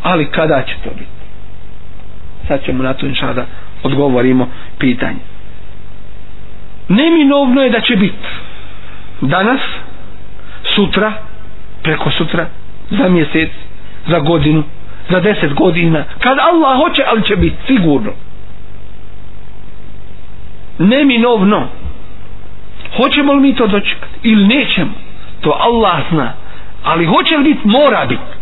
[0.03, 1.17] Ali kada će to biti?
[2.47, 3.45] Sad ćemo na to inša da
[3.83, 5.19] odgovorimo pitanje.
[6.89, 8.27] Neminovno je da će biti
[9.21, 9.61] danas,
[10.65, 11.13] sutra,
[11.83, 12.45] preko sutra,
[12.89, 13.49] za mjesec,
[14.07, 14.63] za godinu,
[15.09, 18.11] za deset godina, kad Allah hoće, ali će biti sigurno.
[20.77, 21.67] Neminovno.
[22.97, 24.91] Hoćemo li mi to dočekati ili nećemo?
[25.41, 26.33] To Allah zna.
[26.83, 28.37] Ali hoće li biti, mora biti.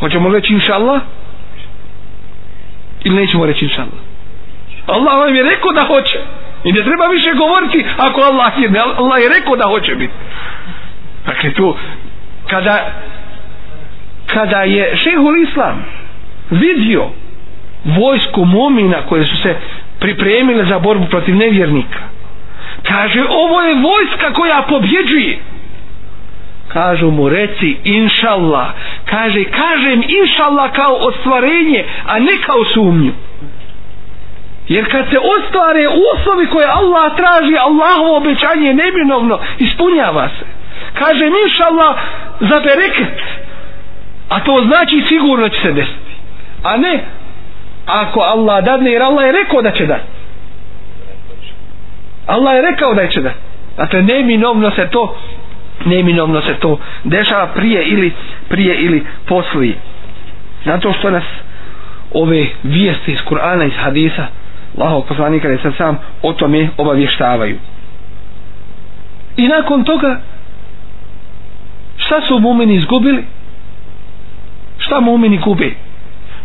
[0.00, 1.00] Hoćemo reći inša Allah?
[3.04, 4.06] Ili nećemo reći inša Allah?
[4.86, 6.18] Allah vam je rekao da hoće.
[6.64, 10.14] I ne treba više govoriti ako Allah je, Allah je rekao da hoće biti.
[11.26, 11.76] Dakle, to
[12.46, 12.92] kada,
[14.26, 15.84] kada je šehul Islam
[16.50, 17.04] vidio
[17.84, 19.56] vojsku momina koje su se
[19.98, 22.00] pripremile za borbu protiv nevjernika,
[22.82, 25.38] kaže, ovo je vojska koja pobjeđuje.
[26.68, 28.68] Kažu mu, reci, inšallah.
[29.04, 33.12] Kaže, kažem, inšallah kao ostvarenje, a ne kao sumnju.
[34.68, 40.55] Jer kad se ostvare uslovi koje Allah traži, Allahovo obećanje neminovno ispunjava se.
[40.98, 41.96] Kaže inša Allah
[42.40, 43.20] za bereket.
[44.28, 46.12] A to znači sigurno će se desiti.
[46.62, 47.04] A ne
[47.86, 49.98] ako Allah dadne, jer Allah je rekao da će da.
[52.26, 53.32] Allah je rekao da će da.
[53.76, 55.16] Dakle, neminovno se to
[55.84, 58.12] neminovno se to dešava prije ili
[58.48, 59.74] prije ili poslije.
[60.64, 61.24] Zato što nas
[62.12, 64.26] ove vijesti iz Kur'ana iz hadisa
[64.78, 67.58] Allahov poslanika je sam o tome obavještavaju.
[69.36, 70.20] I nakon toga
[72.06, 73.24] šta su mumini izgubili?
[74.78, 75.70] Šta mumini gube?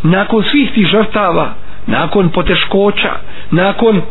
[0.04, 1.54] Nakon svih tih žrtava,
[1.88, 3.12] nakon poteškoća,
[3.52, 4.02] nakon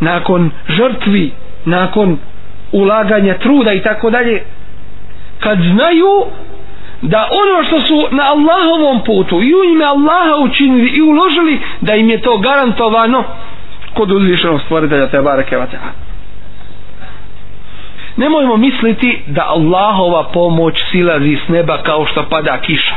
[0.00, 1.32] nakon žrtvi,
[1.64, 2.18] nakon
[2.72, 4.42] ulaganja truda i tako dalje,
[5.40, 6.24] kad znaju
[7.02, 11.94] da ono što su na Allahovom putu i u ime Allaha učinili i uložili da
[11.94, 13.24] im je to garantovano
[13.94, 16.15] kod uzvišenog stvoritelja te barake vata'ala
[18.16, 22.94] nemojmo misliti da Allahova pomoć silazi s neba kao što pada kiša.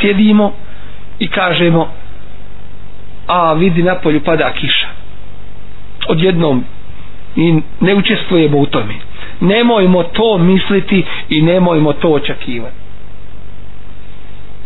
[0.00, 0.52] Sjedimo
[1.18, 1.88] i kažemo
[3.26, 4.86] a vidi na polju pada kiša.
[6.08, 6.64] Odjednom
[7.36, 8.94] i ne učestvujemo u tome.
[9.40, 12.76] Nemojmo to misliti i nemojmo to očekivati.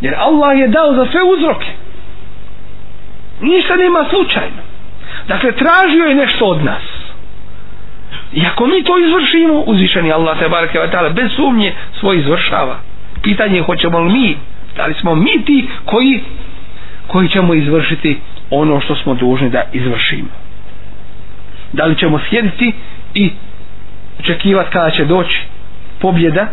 [0.01, 1.67] Jer Allah je dao za sve uzroke.
[3.41, 4.63] Ništa nema slučajno.
[5.29, 6.83] Dakle tražio je nešto od nas
[8.33, 12.79] i ako mi to izvršimo uzvišeni Allah te barake ta'ala bez sumnje svoj izvršava.
[13.23, 14.37] Pitanje je hoćemo li mi
[14.77, 16.21] da li smo mi ti koji
[17.07, 18.19] koji ćemo izvršiti
[18.51, 20.29] ono što smo dužni da izvršimo?
[21.73, 22.73] Da li ćemo sjediti
[23.15, 23.31] i
[24.21, 25.43] očekivati kada će doći
[26.01, 26.47] pobjeda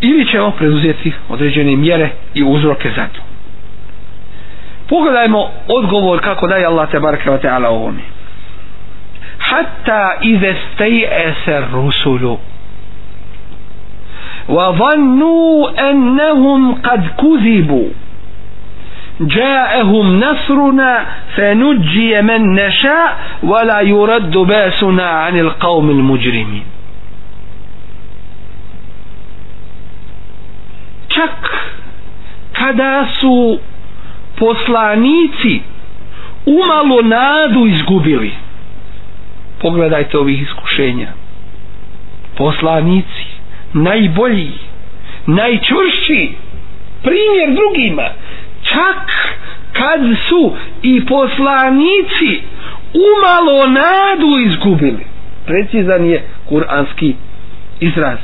[0.00, 3.20] ili ćemo preuzeti određene mjere i uzroke za to?
[4.88, 8.00] Pogledajmo odgovor kako daje Allah te baraka wa ta'ala ovome.
[9.50, 12.36] حتى إذا استيأس الرسل.
[14.48, 17.88] وظنوا أنهم قد كذبوا.
[19.20, 26.64] جاءهم نصرنا فنجي من نشاء ولا يرد بأسنا عن القوم المجرمين.
[31.10, 31.42] Čak
[32.52, 33.58] kada su
[34.38, 35.62] poslanici
[36.46, 38.32] umalo nadu izgubili,
[39.60, 41.08] pogledajte ovih iskušenja.
[42.36, 43.24] Poslanici
[43.72, 44.52] najbolji
[45.26, 46.30] najčvršći
[47.02, 48.08] primjer drugima.
[48.62, 49.10] Čak
[49.72, 52.42] kad su i poslanici
[52.94, 55.04] umalo nadu izgubili.
[55.46, 57.14] Precizan je kuranski
[57.80, 58.18] izraz.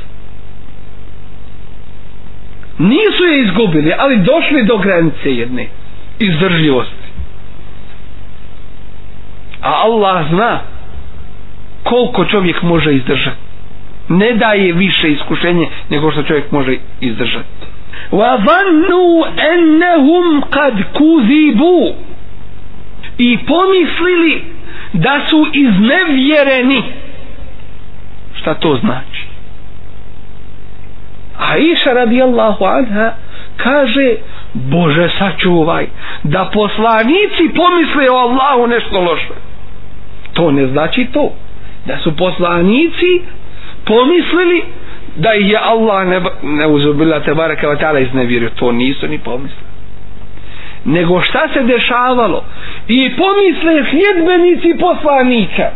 [2.77, 5.67] Nisu je izgubili ali došli do granice jedne
[6.19, 7.07] izdržljivosti.
[9.61, 10.59] A Allah zna
[11.89, 13.37] koliko čovjek može izdržati.
[14.09, 17.65] Ne daje više iskušenje nego što čovjek može izdržati.
[18.11, 19.23] Wa zannu
[19.53, 21.95] ennehum kad kuzibu.
[23.17, 24.43] I pomislili
[24.93, 26.83] da su iznevjereni.
[28.35, 29.27] Šta to znači?
[31.39, 33.11] A iša radijallahu anha
[33.57, 34.15] kaže
[34.53, 35.87] Bože sačuvaj
[36.23, 39.33] da poslanici pomisle o Allahu nešto loše.
[40.33, 41.33] To ne znači to
[41.87, 43.21] da su poslanici
[43.85, 44.63] pomislili
[45.15, 49.19] da ih je Allah ne, ne uzubila te baraka wa ta'ala iznevjerio to nisu ni
[49.19, 49.67] pomislili.
[50.85, 52.43] Nego šta se dešavalo?
[52.87, 55.71] I pomisle sljedbenici poslanika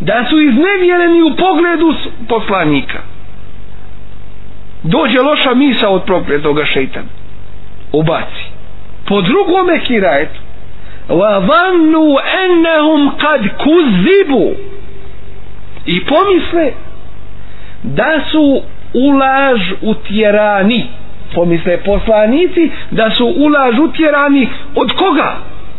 [0.00, 1.94] da su iznevjereni u pogledu
[2.28, 2.98] poslanika.
[4.82, 7.08] Dođe loša misa od prokletoga šeitana.
[7.92, 8.44] Ubaci.
[9.08, 10.40] Po drugome kirajetu
[11.08, 14.50] wa vannu ennehum kad kuzibu
[15.86, 16.72] i pomisle
[17.82, 18.62] da su
[18.94, 20.86] ulaž utjerani.
[21.34, 25.36] Pomisle poslanici da su ulaž utjerani od koga?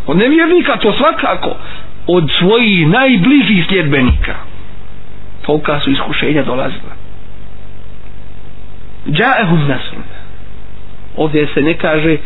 [0.08, 1.56] od nevjernika to svakako.
[2.08, 4.36] Od svojih najbližih sljedbenika.
[5.46, 6.94] Tolika su iskušenja dolazila.
[9.10, 10.04] Džaehum nasrun
[11.18, 12.18] ovdje se ne kaže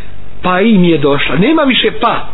[0.42, 1.36] pa im je došla.
[1.36, 2.28] Nema više pa.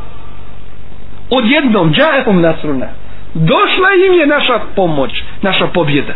[1.31, 2.87] Odjednom džaehum nasruna
[3.39, 6.15] došla im je naša pomoć naša pobjeda.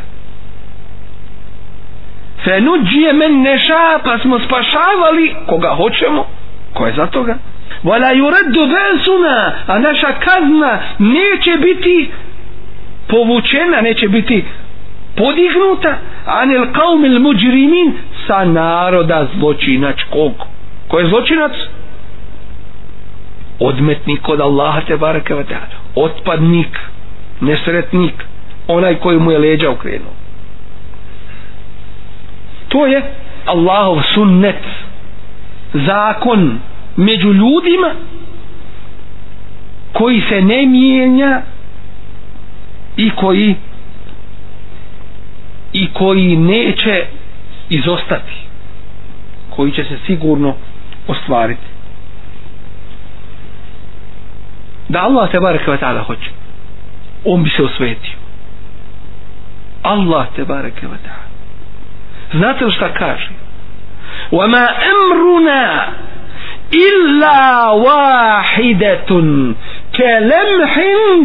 [2.44, 6.26] Fenuđije men neša pa smo spašavali koga hoćemo
[6.74, 7.34] ko je za toga.
[7.84, 12.10] Wala yuraddu basuna a naša kazna neće biti
[13.08, 14.44] povučena neće biti
[15.16, 15.94] podignuta.
[16.26, 17.92] Anil qaumil mujrimin
[18.26, 20.32] sa naroda zločinačkog.
[20.88, 21.52] Ko je zločinac?
[23.60, 25.44] Odmetnik od Allaha te baraka wa
[25.94, 26.91] otpadnik
[27.42, 28.14] nesretnik
[28.68, 30.12] onaj koji mu je leđa okrenuo.
[32.68, 33.02] To je
[33.46, 34.64] Allahov sunnet
[35.72, 36.58] zakon
[36.96, 37.94] među ljudima
[39.92, 41.42] koji se ne mijenja
[42.96, 43.54] i koji
[45.72, 47.04] i koji neće
[47.68, 48.42] izostati
[49.56, 50.54] koji će se sigurno
[51.08, 51.66] ostvariti.
[54.88, 56.41] Da Allah te barek ta'ala hoće
[57.25, 58.17] on bi se osvetio
[59.83, 61.27] Allah te barek wa ta'ala
[62.33, 63.29] znate li šta kaže
[64.31, 65.89] وما أمرنا
[66.73, 69.09] إلا واحدة
[69.95, 70.73] كلمح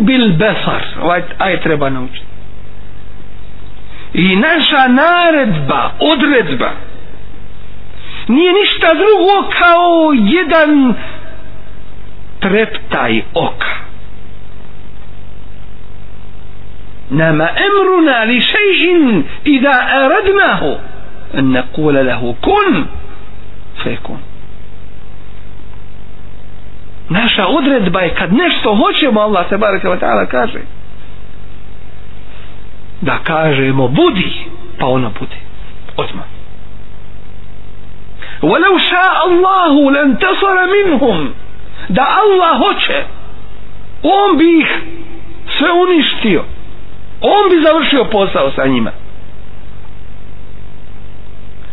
[0.07, 0.83] بالبصر
[1.41, 2.27] آية treba naučiti
[4.15, 6.71] i naša naredba odredba
[8.29, 10.95] nije ništa drugo kao jedan
[12.41, 13.75] treptaj oka
[17.11, 20.77] nama emruna li šežin i da aradnahu
[21.35, 22.85] en nekule lehu kun
[23.83, 24.19] fekun
[27.09, 30.61] naša odredba je kad nešto hoćemo Allah se baraka wa ta'ala kaže
[33.01, 34.33] da kažemo budi
[34.79, 35.37] pa ono budi
[35.97, 36.25] odmah
[38.43, 41.35] ولو شاء الله لانتصر منهم
[41.89, 43.05] da Allah hoće
[44.03, 44.69] on bi ih
[45.59, 46.45] sve uništio
[47.22, 48.92] on bi završio posao sa njima.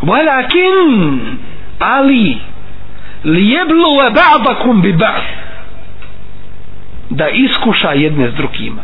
[0.03, 1.19] Walakin
[1.79, 2.37] ali
[3.25, 5.23] lijebluve ba'dakum bi ba'd
[7.11, 8.83] da iskuša jedne s drugima.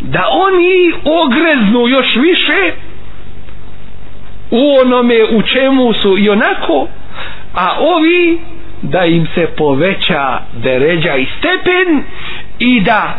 [0.00, 2.72] Da oni ogreznu još više
[4.50, 6.88] u onome u čemu su i onako
[7.54, 8.40] a ovi
[8.82, 12.02] da im se poveća deređa i stepen
[12.58, 13.18] i da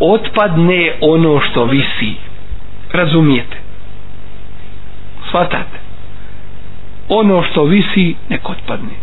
[0.00, 2.14] otpadne ono što visi.
[2.92, 3.56] Razumijete?
[5.28, 5.78] Shvatate?
[7.08, 8.94] Ono što visi nek otpadne.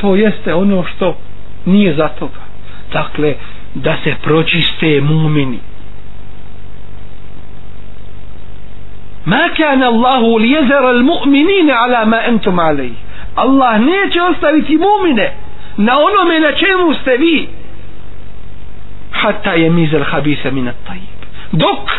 [0.00, 1.16] To jeste ono što
[1.64, 2.40] nije za toga.
[2.92, 3.34] Dakle
[3.74, 5.58] da se pročiste mumini.
[9.24, 12.90] Ma kana Allahu li lijezara al-mu'minine ala ma entum alej
[13.34, 15.32] Allah neće ostaviti mumine
[15.76, 17.48] na onome na čemu ste vi
[19.22, 21.16] hatta je mizel habisa mina tajib
[21.52, 21.90] dok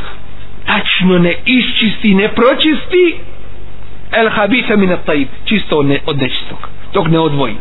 [0.65, 3.15] tačno ne iščisti ne pročisti
[4.11, 7.55] el habisa mina tajib čisto ne, od nečistog dok ne odvoji.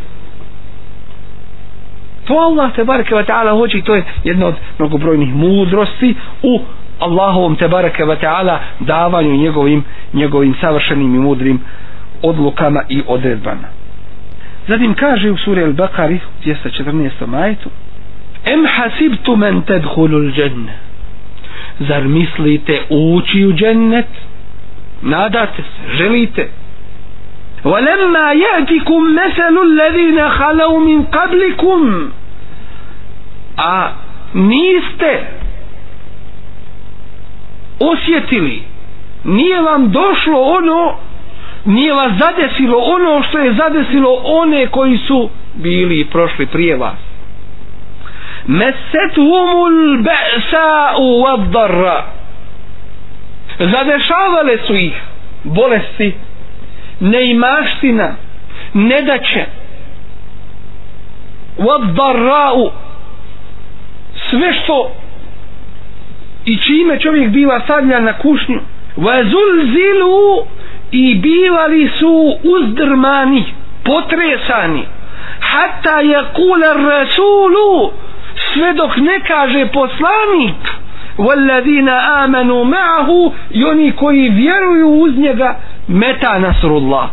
[2.24, 6.60] To Allah te bareke ve taala hoće to je jedna od mnogobrojnih mudrosti u
[6.98, 11.60] Allahovom te bareke ve taala davanju njegovim njegovim savršenim i mudrim
[12.22, 13.68] odlukama i odredbama.
[14.68, 17.26] Zatim kaže u suri al-Baqari 214.
[17.26, 17.70] majetu
[18.45, 20.73] em hasibtu men tedhulul dženne
[21.79, 24.07] zar mislite ući u džennet
[25.01, 26.49] nadate se, želite
[27.65, 32.09] ولما يأتكم مثل الذين خلوا من قبلكم
[33.57, 33.89] a
[34.33, 35.27] niste
[37.79, 38.61] osjetili
[39.23, 40.95] nije vam došlo ono
[41.65, 46.97] nije vas zadesilo ono što je zadesilo one koji su bili i prošli prije vas
[48.46, 52.04] mesetumul be'sa'u vaddarra
[53.58, 54.92] zadešavale su ih
[55.44, 56.14] bolesti
[57.00, 58.14] neimaština
[58.74, 59.44] nedaće.
[61.58, 62.70] Vaddarra'u
[64.30, 64.92] sve što
[66.44, 68.60] i čime čovjek biva stavljan na kušnju.
[68.96, 70.46] Vazulzilu
[70.90, 73.44] i bivali su uzdrmani
[73.84, 74.82] potresani.
[75.40, 77.92] Hatta je kula rasulu
[78.54, 80.56] sve dok ne kaže poslanik
[81.18, 85.56] walladina amanu ma'ahu i oni koji vjeruju uz njega
[85.88, 87.08] meta nasrullah.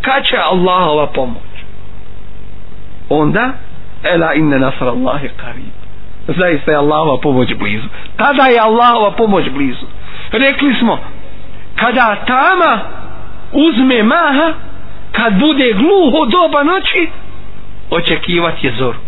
[0.00, 1.42] Kad će Allahova pomoć?
[3.08, 3.52] Onda
[4.02, 5.78] ela inne nasrallahi qarib
[6.28, 7.88] zaista je Allahova pomoć blizu.
[8.16, 9.86] Tada je Allahova pomoć blizu.
[10.32, 10.98] Rekli smo
[11.74, 12.80] kada tama
[13.52, 14.52] uzme maha
[15.12, 17.08] kad bude gluho doba noći
[17.90, 19.07] očekivati je zoru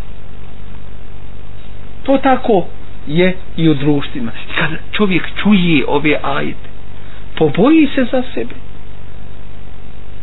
[2.11, 2.66] to tako
[3.06, 4.30] je i u društvima.
[4.58, 6.68] Kad čovjek čuje ove ajde,
[7.38, 8.54] poboji se za sebe.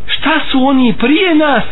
[0.08, 1.64] Šta su oni prije nas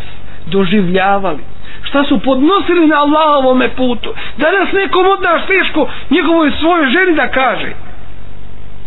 [0.46, 1.42] doživljavali?
[1.82, 4.14] Šta su podnosili na Allahovome putu?
[4.36, 7.72] Danas nekom od nas teško njegovoj svojoj ženi da kaže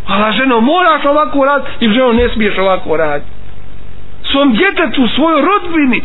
[0.07, 3.31] a ženo moraš ovako raditi i ženo ne smiješ ovako raditi
[4.31, 6.01] svom djetetu, svojoj rodbini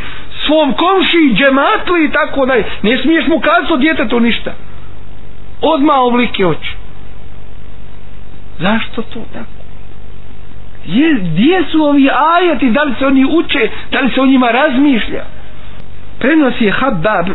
[0.47, 4.53] svom komši, džematli i tako daj ne smiješ mu kazati o djetetu ništa
[5.73, 6.77] odmah oblike oči.
[8.59, 9.65] Zašto to tako?
[10.85, 12.71] Je, gdje su ovi ajati?
[12.71, 13.71] Da li se oni uče?
[13.93, 15.25] Da li se o njima razmišlja?
[16.19, 17.27] Prenosi Habab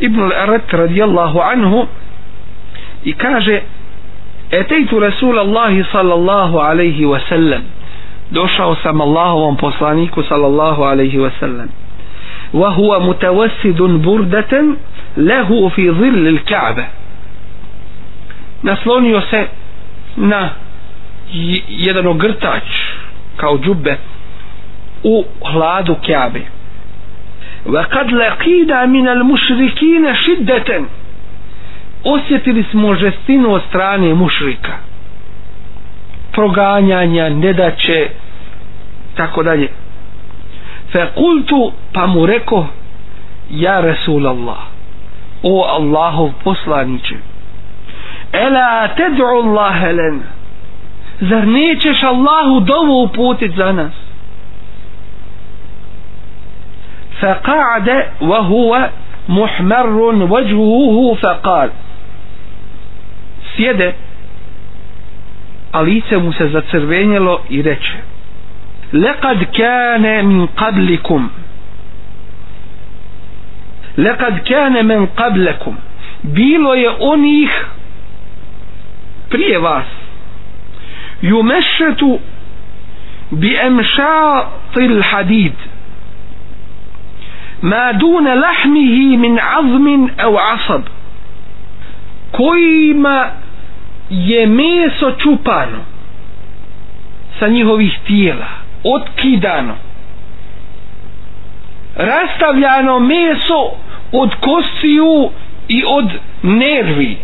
[0.00, 1.86] ibn al-Arat radijallahu anhu
[3.04, 3.60] i kaže
[4.50, 7.60] etejtu Rasul Allahi sallallahu alaihi wasallam
[8.30, 11.30] došao sam Allahovom poslaniku sallallahu alaihi wa
[12.56, 14.52] وهو متوسد بردة
[15.16, 16.84] له في ظل الكعبة
[18.62, 19.40] naslonio se
[20.16, 20.48] na
[21.68, 22.68] jedan ogrtač
[23.36, 23.96] kao džube
[25.04, 26.40] u hladu Kjabe
[27.66, 30.86] wa kad laqida min al-mushrikin shiddatan.
[32.04, 34.72] Osjetili smo žestinu od strane mušrika.
[36.32, 38.08] Proganjanja, nedaće
[39.16, 39.68] tako dalje
[40.91, 42.67] fe kultu pa mu reko
[43.49, 44.59] ja Resul Allah
[45.43, 47.15] o Allahov poslaniće
[48.31, 50.21] ela ted'u Allah len
[51.21, 53.91] zar nećeš Allahu dovu uputit za nas
[57.21, 58.89] فقعد وهو
[59.29, 59.87] محمر
[60.31, 61.69] وجهه فقال
[63.55, 63.93] sjede
[65.73, 67.97] a lice mu se zacrvenjelo i reče
[68.92, 71.28] لقد كان من قبلكم
[73.98, 75.74] لقد كان من قبلكم
[76.24, 77.50] bilo je onih
[79.28, 79.86] prije vas.
[81.22, 82.18] Yumešetu
[83.30, 85.52] bi emšatil hadid.
[87.62, 90.82] Ma dune lahmihi min azmin au asab.
[92.32, 93.26] Kojima
[94.10, 95.84] je meso čupano
[97.38, 99.74] sa njihovih tijela otkidano.
[101.96, 103.70] Rastavljano meso
[104.12, 105.30] od kostiju
[105.68, 106.10] i od
[106.42, 107.16] nervi.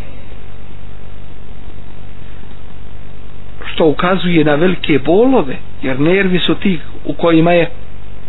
[3.73, 7.71] Što ukazuje na velike bolove jer nervi su ti u kojima je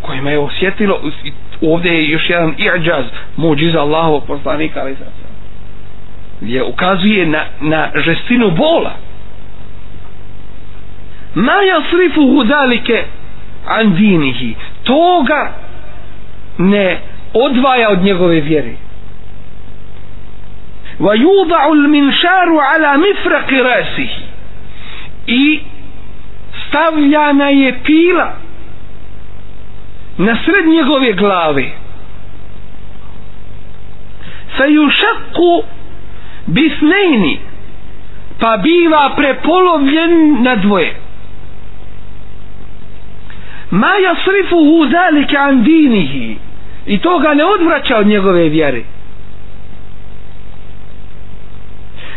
[0.02, 1.02] kojima je osjetilo
[1.62, 3.06] ovdje je još jedan i'đaz
[3.38, 4.96] muđiza Allahov poslanika ali
[6.42, 8.94] gdje ukazuje na, na žestinu bola.
[11.36, 13.04] Ma jasrifu hudalike
[13.68, 14.55] an dinihi.
[14.84, 15.51] Toga
[16.57, 16.99] ne
[17.34, 18.76] odvaja od njegove vjere.
[20.99, 24.24] Wa yuda'u al-minsharu ala mifraq rasihi.
[25.28, 25.59] I
[26.68, 28.34] stavljana je pila
[30.18, 31.72] na sred njegove glave.
[34.57, 35.64] Fa yushaqqu
[36.47, 37.39] bisnaini
[38.39, 41.03] pa biva prepolovljen na dvoje
[43.73, 46.37] ma jasrifuhu zalike an dinihi
[46.87, 48.83] i to ga ne odvraća od njegove vjere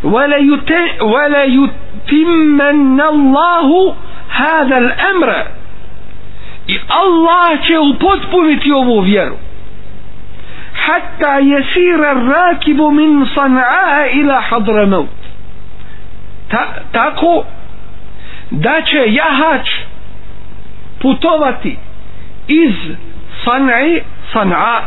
[0.03, 3.95] ولا يتمن الله
[4.29, 5.45] هذا الأمر
[6.67, 9.35] i Allah će upotpuniti ovu vjeru
[10.73, 15.09] hatta jesira rakibu min san'a ila hadramaut
[16.49, 17.43] Ta, tako
[18.51, 19.69] da će jahač
[21.00, 21.76] putovati
[22.48, 22.74] iz
[23.44, 24.80] san'i san'a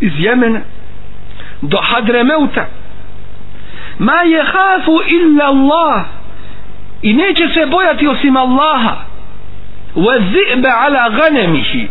[0.00, 0.60] iz Jemena
[1.62, 2.66] do Hadremeuta.
[3.98, 6.04] Ma je hafu illa Allah.
[7.02, 8.96] I neće se bojati osim Allaha.
[9.94, 11.88] Wa zi'be ala ganemihi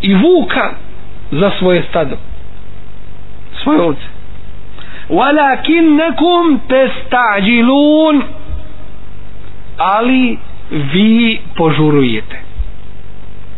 [0.00, 0.70] i vuka
[1.30, 2.16] za svoje stado.
[3.62, 4.06] Svoje ovce.
[5.08, 8.22] Walakinnakum testađilun.
[9.78, 10.38] Ali
[10.72, 12.40] vi požurujete.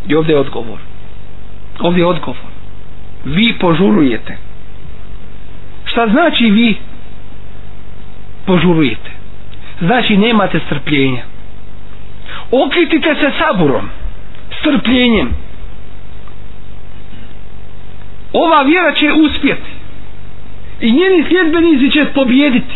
[0.08, 0.78] I ovdje je odgovor.
[1.80, 2.50] Ovdje je odgovor.
[3.24, 4.36] Vi požurujete.
[5.84, 6.76] Šta znači vi
[8.46, 9.10] požurujete?
[9.80, 11.22] Znači nemate strpljenja.
[12.50, 13.88] Okritite se saburom
[14.60, 15.28] strpljenjem.
[18.32, 19.70] Ova vjera će uspjeti.
[20.80, 22.74] I njeni sljedbenici će pobjediti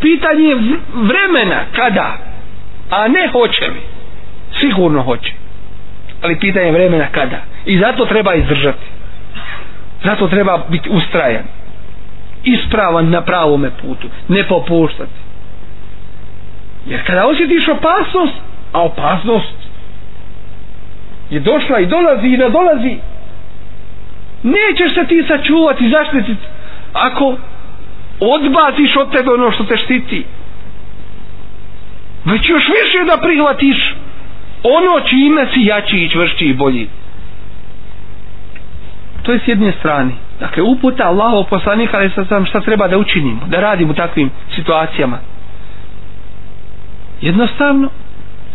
[0.00, 0.54] pitanje
[0.94, 2.18] vremena kada
[2.90, 3.80] a ne hoće li
[4.60, 5.32] sigurno hoće.
[6.22, 7.40] Ali pitanje vremena kada.
[7.66, 8.86] I zato treba izdržati.
[10.04, 11.44] Zato treba biti ustrajan.
[12.44, 14.08] Ispravan na pravome putu.
[14.28, 15.18] Ne popuštati.
[16.86, 18.34] Jer kada osjetiš opasnost
[18.72, 19.54] a opasnost
[21.30, 22.96] je došla i dolazi i nadolazi,
[24.42, 26.46] nećeš se ti sačuvati zaštititi
[26.92, 27.36] ako
[28.20, 30.24] odbaciš od tebe ono što te štiti
[32.24, 33.94] već još više da prihvatiš
[34.62, 36.88] ono čime si jači i čvršći i bolji.
[39.22, 40.12] To je s jedne strane.
[40.40, 44.30] Dakle uputa Allahov poslanika ali sa sam šta treba da učinimo da radimo u takvim
[44.54, 45.18] situacijama.
[47.20, 47.88] Jednostavno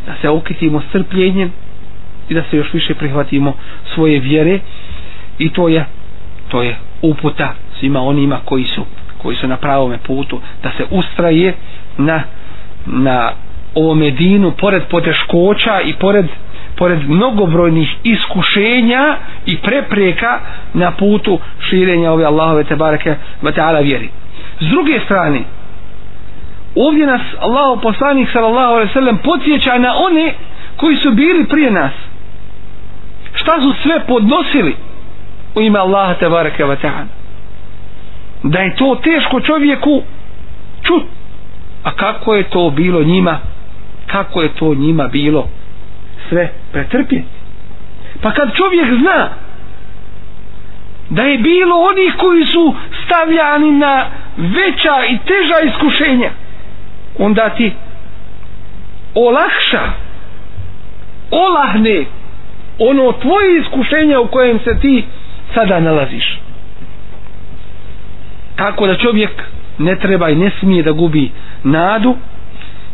[0.06, 1.52] da se okitimo strpljenjem
[2.30, 3.54] i da se još više prihvatimo
[3.94, 4.60] svoje vjere.
[5.40, 5.86] I to je
[6.48, 8.86] to je uputa svima onima koji su
[9.18, 11.54] koji su na pravome putu da se ustraje
[11.98, 12.24] na
[12.86, 13.32] na
[13.76, 16.26] o Medinu pored poteškoća i pored
[16.76, 19.16] pored mnogobrojnih iskušenja
[19.46, 20.40] i prepreka
[20.74, 24.10] na putu širenja ove Allahove te bareke ve taala vjeri.
[24.60, 25.42] S druge strane
[26.76, 30.34] ovdje nas Allahu poslanik sallallahu alejhi ve sellem podsjeća na one
[30.78, 31.92] koji su bili prije nas.
[33.34, 34.76] Šta su sve podnosili
[35.56, 37.06] u ime Allaha te bareke ve taala?
[38.44, 40.04] Da je to teško čovjeku
[40.84, 41.04] čut
[41.84, 43.40] a kako je to bilo njima
[44.14, 45.48] kako je to njima bilo?
[46.30, 47.26] Sve pretrpjeti.
[48.22, 49.30] Pa kad čovjek zna
[51.10, 54.06] da je bilo onih koji su stavljani na
[54.38, 56.30] veća i teža iskušenja
[57.18, 57.72] onda ti
[59.16, 59.82] olakša
[61.32, 62.06] olahne
[62.80, 65.06] ono tvoje iskušenje u kojem se ti
[65.54, 66.40] sada nalaziš.
[68.56, 69.44] Tako da čovjek
[69.78, 71.32] ne treba i ne smije da gubi
[71.64, 72.16] nadu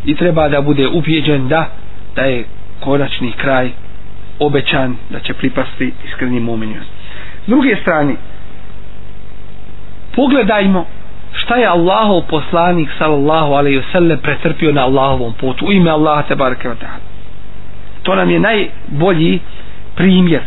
[0.06, 1.70] i treba da bude ubijeđen da
[2.16, 2.46] da je
[2.80, 3.72] konačni kraj
[4.40, 6.86] obećan da će pripasti iskrenim muminima.
[7.46, 8.16] S druge strane,
[10.16, 10.86] pogledajmo
[11.34, 16.22] šta je Allahov poslanik sallallahu alaihi ve sallam pretrpio na Allahovom putu u ime Allaha
[16.22, 17.04] te barake wa ta'ala.
[18.04, 19.40] To nam je najbolji
[19.96, 20.42] primjer.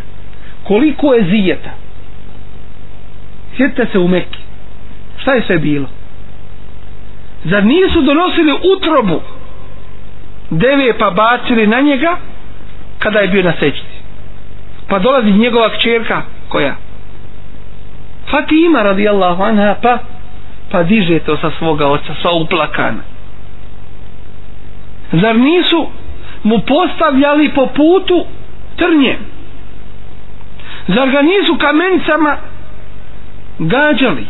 [0.65, 1.71] Koliko je zijeta?
[3.57, 4.39] Sjetite se u Mekki.
[5.17, 5.87] Šta je sve bilo?
[7.45, 9.21] Zar nisu donosili utrobu
[10.53, 12.17] deve pa bacili na njega
[12.99, 14.03] kada je bio na sećici
[14.89, 16.77] pa dolazi njegova kćerka koja?
[18.31, 19.99] Fatima radijallahu anha pa
[20.71, 23.03] pa diže to sa svoga oca sa uplakana.
[25.13, 25.87] Zar nisu
[26.43, 28.25] mu postavljali po putu
[28.77, 29.19] trnje?
[30.89, 32.37] Zar ga nisu kamencama
[33.59, 34.27] gađali?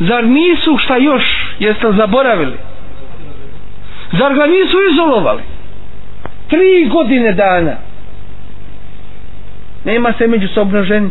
[0.00, 1.24] Zar nisu šta još
[1.58, 2.71] jeste zaboravili?
[4.12, 5.42] Zar ga nisu izolovali?
[6.48, 7.76] Tri godine dana.
[9.84, 11.10] Nema se međusobno ženi.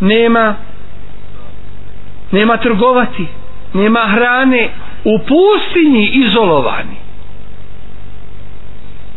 [0.00, 0.54] Nema
[2.32, 3.26] nema trgovati.
[3.74, 4.68] Nema hrane.
[5.04, 6.96] U pustinji izolovani.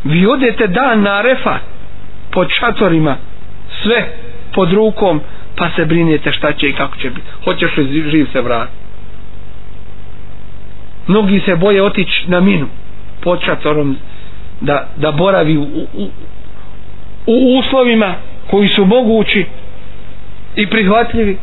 [0.03, 1.59] Vi odete dan na refa
[2.31, 3.17] pod šatorima
[3.83, 4.07] sve
[4.53, 5.21] pod rukom
[5.55, 7.27] pa se brinete šta će i kako će biti.
[7.43, 8.71] Hoćeš li živ se vrati.
[11.07, 12.67] Mnogi se boje otići na minu
[13.21, 13.97] pod šatorom
[14.61, 15.63] da, da boravi u,
[15.93, 16.09] u,
[17.25, 18.15] u uslovima
[18.49, 19.45] koji su mogući
[20.55, 21.37] i prihvatljivi.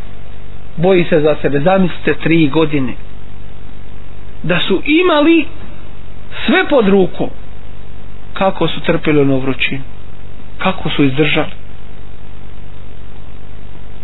[0.76, 1.60] Boji se za sebe.
[1.60, 2.92] Zamislite tri godine.
[4.42, 5.46] Da su imali
[6.46, 7.30] sve pod rukom.
[8.32, 9.82] Kako su trpili ono vrućinu
[10.58, 11.50] kako su izdržali.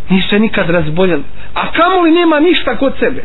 [0.09, 1.23] Nisu se nikad razboljeli.
[1.55, 3.25] A kamoli nema ništa kod sebe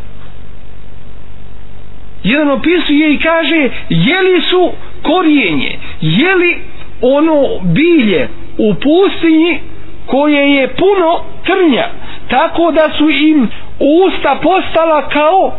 [2.24, 6.62] jedan opisuje i kaže jeli su korijenje jeli
[7.02, 9.60] ono bilje u pustinji
[10.06, 11.88] koje je puno trnja
[12.30, 13.50] tako da su im
[13.80, 15.54] usta postala kao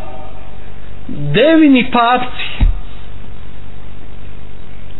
[1.07, 2.65] devini papci.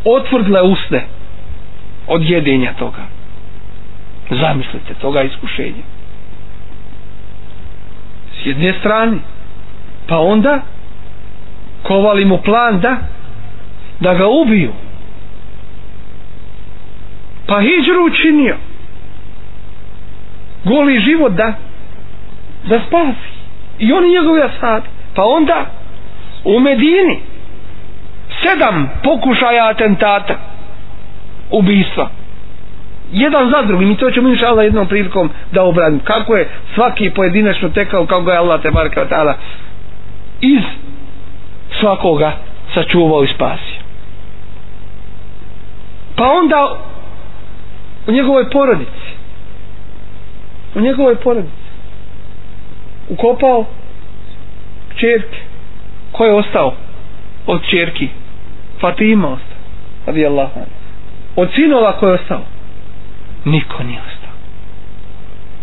[0.05, 1.05] Otvrdle usne
[2.07, 3.01] od jedenja toga.
[4.29, 5.83] Zamislite toga iskušenja.
[8.41, 9.17] S jedne strane
[10.07, 10.61] pa onda
[11.83, 12.97] kovali mu plan da
[13.99, 14.71] da ga ubiju.
[17.47, 18.55] Pa hijđru učinio.
[20.63, 21.53] Goli život da
[22.69, 23.31] da spasi.
[23.79, 24.83] I oni njegovi asad
[25.15, 25.65] pa onda
[26.43, 27.19] u Medini
[28.43, 30.35] sedam pokušaja atentata
[31.51, 32.09] ubistva.
[33.11, 33.91] Jedan za drugim.
[33.91, 38.21] I to ćemo inša Allah jednom prilikom da obradim kako je svaki pojedinačno tekao kako
[38.21, 39.05] ga je Allah te barka
[40.41, 40.61] iz
[41.81, 42.31] svakoga
[42.73, 43.81] sačuvao i spasio.
[46.15, 46.77] Pa onda
[48.07, 49.11] u njegovoj porodici
[50.75, 51.61] u njegovoj porodici
[53.09, 53.65] ukopao
[54.95, 55.37] čerke
[56.11, 56.73] ko je ostao
[57.47, 58.07] od čerki
[58.79, 59.57] Fatima ostao
[60.05, 60.49] radi Allah
[61.35, 62.41] od sinova ko je ostao?
[63.45, 64.31] Niko nije ostao.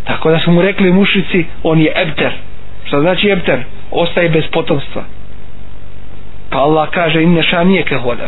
[0.05, 2.33] Tako da su mu rekli mušici on je ebter.
[2.85, 3.64] Što znači ebter?
[3.91, 5.03] Ostaje bez potomstva
[6.51, 8.18] pa Allah kaže inne šanije ke hod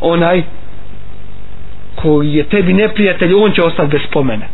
[0.00, 0.42] onaj
[2.02, 4.46] koji je tebi neprijatelj on će ostati bez spomena.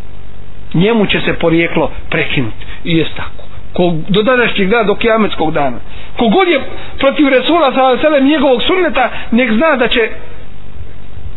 [0.74, 3.44] Njemu će se porijeklo prekinuti i jest tako.
[3.72, 5.76] Ko do današnjeg dana do kijametskog dana.
[6.16, 6.60] Kogod je
[6.98, 7.72] protiv Resula
[8.02, 10.10] sa njegovog sunneta nek zna da će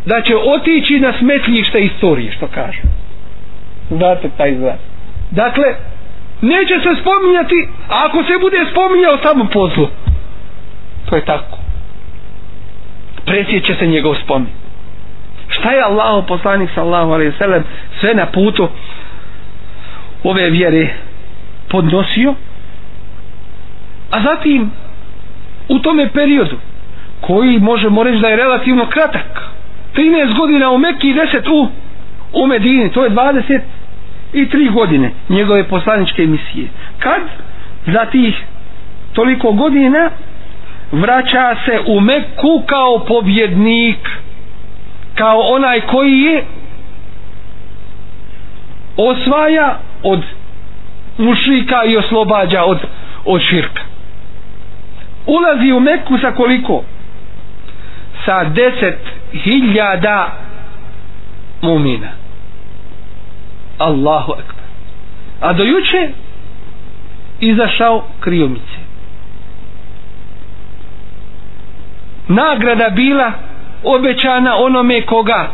[0.06, 2.82] da će otići na smetljište istorije što kaže
[3.90, 4.80] znate taj izraz
[5.32, 5.66] dakle
[6.42, 9.88] neće se spominjati a ako se bude spominjao samo po zlu
[11.10, 11.58] to je tako.
[13.26, 14.50] Presjeće se njegov spomin.
[15.48, 17.64] Šta je Allah poslanik sallahu alaihi sallam
[18.00, 18.70] sve na putu
[20.24, 20.88] ove vjere
[21.70, 22.34] podnosio?
[24.12, 24.72] A zatim
[25.70, 26.58] u tome periodu
[27.22, 29.50] koji možemo reći da je relativno kratak.
[29.96, 31.68] 13 godina u Mekki i 10 u,
[32.44, 33.60] u Medini to je 20
[34.34, 36.68] i 3 godine njegove poslaničke misije
[37.00, 37.22] kad
[37.86, 38.44] za tih
[39.14, 40.10] toliko godina
[40.92, 44.10] vraća se u Mekku kao pobjednik
[45.16, 46.44] kao onaj koji je
[48.98, 50.24] osvaja od
[51.18, 52.78] mušrika i oslobađa od,
[53.26, 53.82] od širka.
[55.26, 56.84] Ulazi u Meku sa koliko?
[58.26, 59.00] Sa deset
[59.34, 60.38] hiljada
[61.62, 62.10] mumina.
[63.78, 64.66] Allahu ekber
[65.42, 66.10] a dojuče
[67.40, 68.85] izašao krijomice
[72.28, 73.32] nagrada bila
[73.84, 75.48] obećana onome koga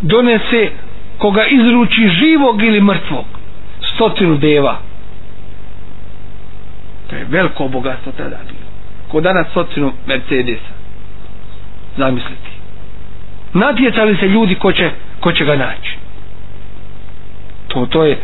[0.00, 0.70] donese
[1.18, 3.24] koga izruči živog ili mrtvog.
[3.94, 4.78] Stotinu deva.
[7.10, 8.70] To je veliko bogatstvo tada bilo.
[9.08, 10.72] Ko danas stotinu Mercedesa.
[11.96, 12.52] Zamisliti
[13.54, 14.90] natjecali se ljudi ko će,
[15.20, 15.96] ko će ga naći.
[17.68, 18.18] To, to je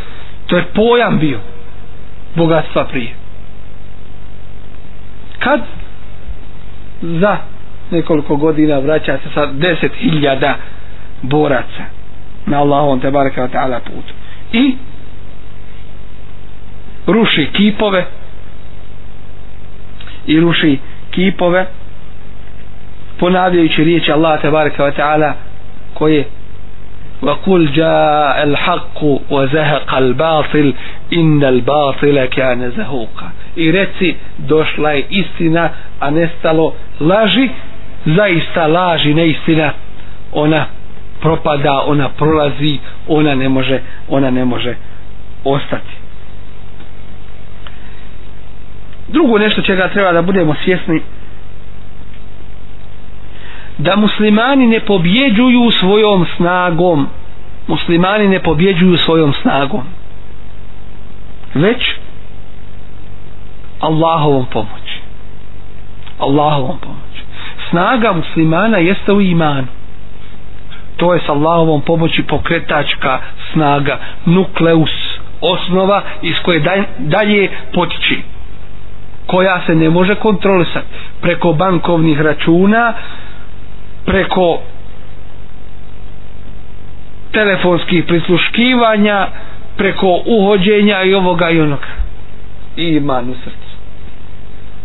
[0.47, 1.39] to je pojam bio
[2.35, 3.15] bogatstva prije.
[5.39, 5.61] Kad
[7.03, 7.37] za
[7.91, 10.57] nekoliko godina vraća se sa deset hiljada
[11.23, 11.85] boraca
[12.47, 14.15] na Allahom te baraka ta'ala putu.
[14.53, 14.77] I
[17.07, 18.05] ruši kipove
[20.27, 20.79] i ruši
[21.11, 21.67] kipove
[23.19, 25.33] ponavljajući riječi Allah te baraka ta'ala
[25.95, 26.25] koje
[27.24, 30.74] وقل جاء الحق وزهق الباطل
[31.14, 37.50] إن الباطل كان زهوقا i reci došla je istina a nestalo laži
[38.06, 39.72] zaista laži neistina
[40.32, 40.66] ona
[41.22, 42.78] propada ona prolazi
[43.08, 43.80] ona ne može
[44.10, 44.76] ona ne može
[45.44, 45.94] ostati
[49.08, 51.02] drugo nešto čega treba da budemo svjesni
[53.79, 57.07] da muslimani ne pobjeđuju svojom snagom.
[57.67, 59.83] Muslimani ne pobjeđuju svojom snagom.
[61.55, 61.95] Već
[63.81, 65.01] Allahovom pomoći.
[66.19, 67.23] Allahovom pomoći.
[67.71, 69.67] Snaga muslimana jeste u imanu.
[70.97, 73.19] To je s Allahovom pomoći pokretačka
[73.53, 74.91] snaga nukleus
[75.41, 78.23] osnova iz koje dalje potiči
[79.27, 80.87] koja se ne može kontrolisati.
[81.21, 82.93] Preko bankovnih računa
[84.05, 84.61] preko
[87.33, 89.27] telefonskih prisluškivanja
[89.77, 91.87] preko uhođenja i ovoga i onoga.
[92.77, 93.69] I iman u srcu.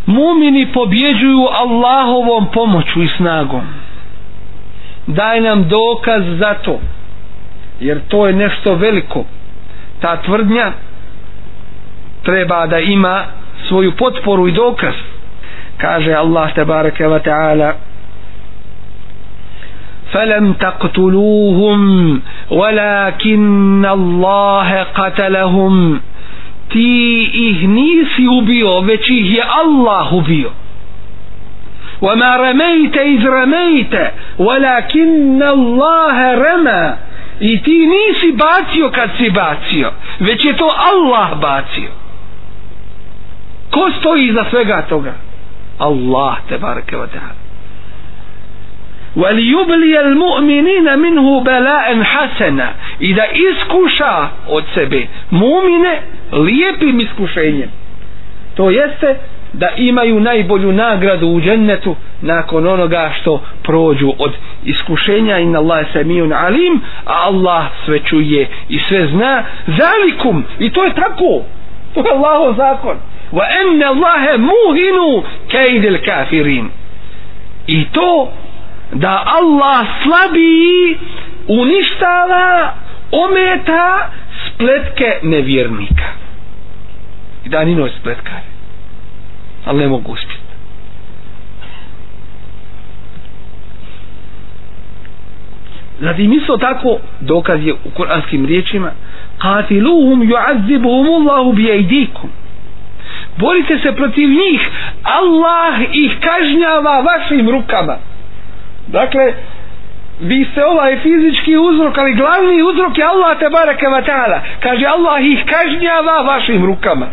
[0.05, 3.61] Mumini pobjeđuju Allahovom pomoću i snagom.
[5.07, 6.79] Daj nam dokaz za to
[7.79, 9.25] jer to je nešto veliko.
[10.01, 10.71] Ta tvrdnja
[12.23, 13.25] treba da ima
[13.67, 14.93] svoju potporu i dokaz.
[15.77, 17.73] Kaže Allah tabaraka wa ta'ala
[20.12, 26.00] فلم تقتلوهم ولكن الله قتلهم
[26.68, 30.50] ti ih nisi ubio već ih je Allah ubio
[32.02, 33.94] وما رميت إذ رميت
[34.38, 36.94] ولكن الله رمى
[37.40, 41.90] i ti nisi bacio kad si bacio već je to Allah bacio
[43.70, 45.14] ko stoji iza svega toga
[45.78, 47.41] Allah te barake wa ta'ala
[49.16, 56.00] وليبلي المؤمنين منه بلاء حسنا i da iskuša od sebe mumine
[56.32, 57.70] lijepim iskušenjem
[58.56, 59.16] to jeste
[59.52, 64.32] da imaju najbolju nagradu u džennetu nakon onoga što prođu od
[64.64, 70.70] iskušenja inna Allah je samijun alim a Allah sve čuje i sve zna zalikum i
[70.70, 71.42] to je tako
[71.94, 72.96] to je Allahov zakon
[73.32, 76.68] wa enne Allahe muhinu kejdil kafirin
[77.66, 78.32] i to
[78.93, 80.97] da Allah slabi
[81.47, 82.73] uništava
[83.11, 84.09] ometa
[84.47, 86.09] spletke nevjernika.
[87.45, 88.45] I da ni noj spletkare.
[89.65, 90.43] Ali ne mogu uspjeti
[95.99, 96.99] Zatim isto tako?
[97.19, 98.91] Dokaz je u kuranskim riječima.
[99.39, 102.29] Qatiluhum yu'azzibuhum Allahu bi aydikum
[103.37, 104.61] Borite se protiv njih.
[105.03, 107.97] Allah ih kažnjava vašim rukama.
[108.87, 109.33] Dakle
[110.19, 114.41] vi ste ovaj fizički uzrok ali glavni uzrok je Allah te bareke vatala.
[114.59, 117.07] kaže Allah ih kažnjava vašim rukama.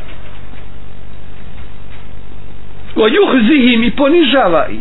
[2.96, 4.80] Wa yuhzihim i ponižava ih.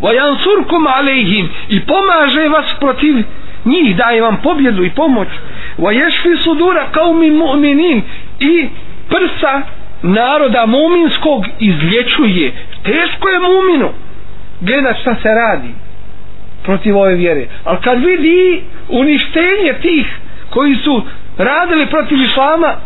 [0.00, 3.16] Wa yansurkum alejhim i pomaže vas protiv
[3.64, 5.28] njih daje vam pobjedu i pomoć.
[5.78, 8.02] Wa yashfi sudura qaumin mu'minin
[8.40, 8.68] i
[9.08, 9.62] prsa
[10.02, 12.52] naroda muminskog izlječuje.
[12.82, 14.05] Teško je muminu
[14.60, 15.74] gleda šta se radi
[16.62, 17.46] protiv ove vjere.
[17.64, 20.06] Ali kad vidi uništenje tih
[20.50, 21.02] koji su
[21.38, 22.76] radili protiv islama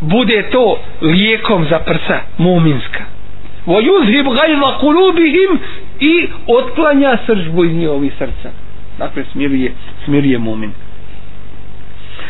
[0.00, 3.04] bude to lijekom za prsa muminska.
[3.66, 5.58] Vojuzhib gajla kulubihim qulubihim
[6.00, 8.50] i otklanja sržbu iz njihovih srca.
[8.98, 9.72] Dakle smiruje
[10.04, 10.72] smiruje mumin.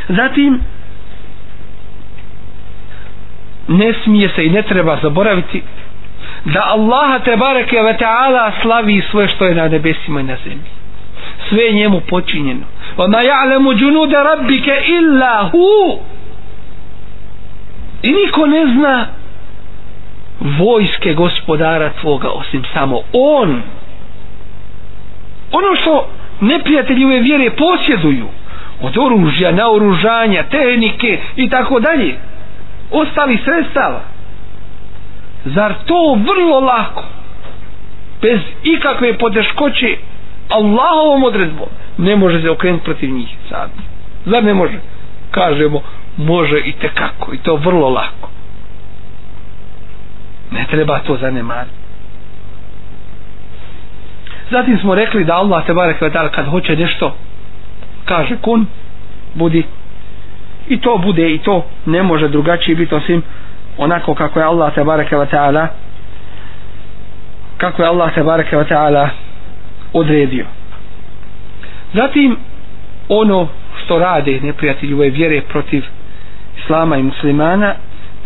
[0.08, 0.60] Zatim
[3.68, 5.62] ne smije se i ne treba zaboraviti
[6.54, 10.70] da Allaha te bareke ve taala slavi sve što je na nebesima i na zemlji.
[11.48, 12.66] Sve je njemu počinjeno.
[12.96, 16.00] Wa ma ya'lamu junuda rabbika illa hu.
[18.02, 19.06] I niko ne zna
[20.40, 23.62] vojske gospodara tvoga osim samo on.
[25.52, 26.08] Ono što
[26.40, 28.26] neprijatelji ove vjere posjeduju
[28.82, 32.14] od oružja, naoružanja, tehnike i tako dalje
[32.90, 34.15] ostali sredstava
[35.54, 37.04] zar to vrlo lako
[38.22, 39.96] bez ikakve poteškoće
[40.48, 41.68] Allahovom odredbom
[41.98, 43.70] ne može se okrenuti protiv njih sad?
[44.24, 44.78] Zar ne može?
[45.30, 45.80] Kažemo
[46.16, 48.30] može i te kako i to vrlo lako.
[50.50, 51.76] Ne treba to zanemariti.
[54.50, 55.98] Zatim smo rekli da Allah te barek
[56.32, 57.16] kad hoće nešto
[58.04, 58.66] kaže kun
[59.34, 59.64] budi.
[60.68, 63.22] I to bude i to ne može drugačije biti osim
[63.78, 65.68] onako kako je Allah te bareke ve taala
[67.56, 69.08] kako je Allah te bareke ve taala
[69.92, 70.46] odredio.
[71.94, 72.36] Zatim
[73.08, 73.48] ono
[73.84, 75.84] što rade neprijatelji ove vjere protiv
[76.58, 77.74] islama i muslimana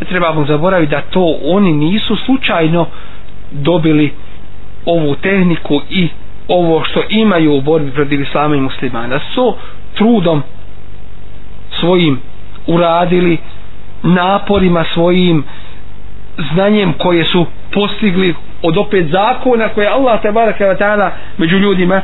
[0.01, 2.87] ne trebamo zaboraviti da to oni nisu slučajno
[3.51, 4.13] dobili
[4.87, 6.09] ovu tehniku i
[6.49, 9.21] ovo što imaju u borbi protiv islama i muslimana.
[9.35, 9.55] Su
[9.95, 10.43] trudom
[11.71, 12.21] svojim
[12.67, 13.39] uradili
[14.03, 15.45] naporima svojim
[16.53, 22.03] znanjem koje su postigli od opet zakona koje Allah te baraka wa ta'ala među ljudima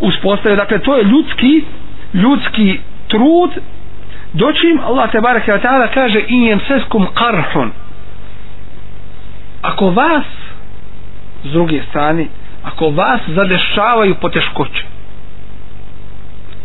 [0.00, 0.56] uspostavio.
[0.56, 1.64] Dakle to je ljudski
[2.14, 2.78] ljudski
[3.08, 3.50] trud
[4.32, 7.70] dočim Allah te baraka wa ta'ala kaže injem seskum karhun
[9.62, 10.24] ako vas
[11.44, 12.26] s druge strane
[12.64, 14.84] ako vas zadešavaju poteškoće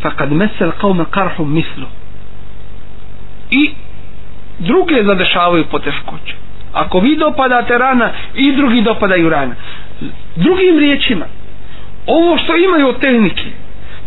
[0.02, 1.86] fakad mesel qavme karhum mislu
[3.52, 3.72] i
[4.60, 6.36] druge zadešavaju poteškoće.
[6.74, 9.55] Ako vi dopadate rana i drugi dopadaju rana.
[10.36, 11.26] Drugim riječima
[12.07, 13.43] ovo što imaju od tehnike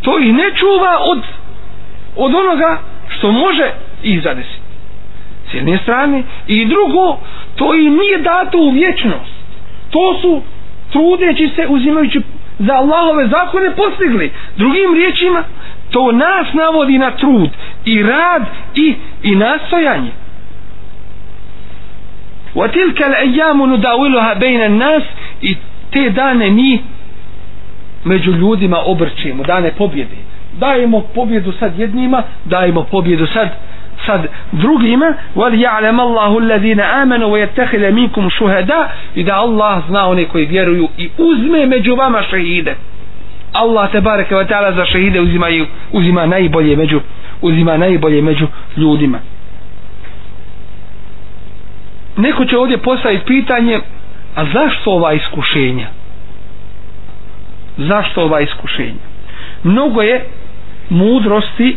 [0.02, 1.22] to ih ne čuva od
[2.16, 2.78] od onoga
[3.08, 3.70] što može
[4.02, 4.62] ih zadesiti.
[5.50, 7.18] S jedne strane i drugo
[7.56, 9.32] to im nije dato u vječnost.
[9.90, 10.42] To su
[10.92, 12.20] trudeći se uzimajući
[12.58, 14.32] za Allahove zakone postigli.
[14.56, 15.44] Drugim riječima
[15.90, 17.50] to nas navodi na trud
[17.84, 18.42] i rad
[18.74, 20.10] i, i nastojanje.
[22.55, 25.03] وتلك الأيام نداولها بين الناس
[25.41, 25.55] i
[25.91, 26.81] te dane mi
[28.05, 30.15] među ljudima obrćemo dane pobjede
[30.59, 33.49] dajemo pobjedu sad jednima dajemo pobjedu sad
[34.05, 40.07] sad drugima wal ya'lam Allahu alladhina amanu wa yattakhidha minkum shuhada i da Allah zna
[40.07, 42.75] one koji vjeruju i uzme među vama šehide
[43.53, 45.47] Allah te bareke ve taala za šehide uzima
[45.91, 47.01] uzima najbolje među
[47.41, 48.47] uzima najbolje među
[48.77, 49.19] ljudima
[52.16, 53.80] neko će ovdje postaviti pitanje
[54.34, 55.86] a zašto ova iskušenja?
[57.76, 59.02] Zašto ova iskušenja?
[59.62, 60.24] Mnogo je
[60.90, 61.76] mudrosti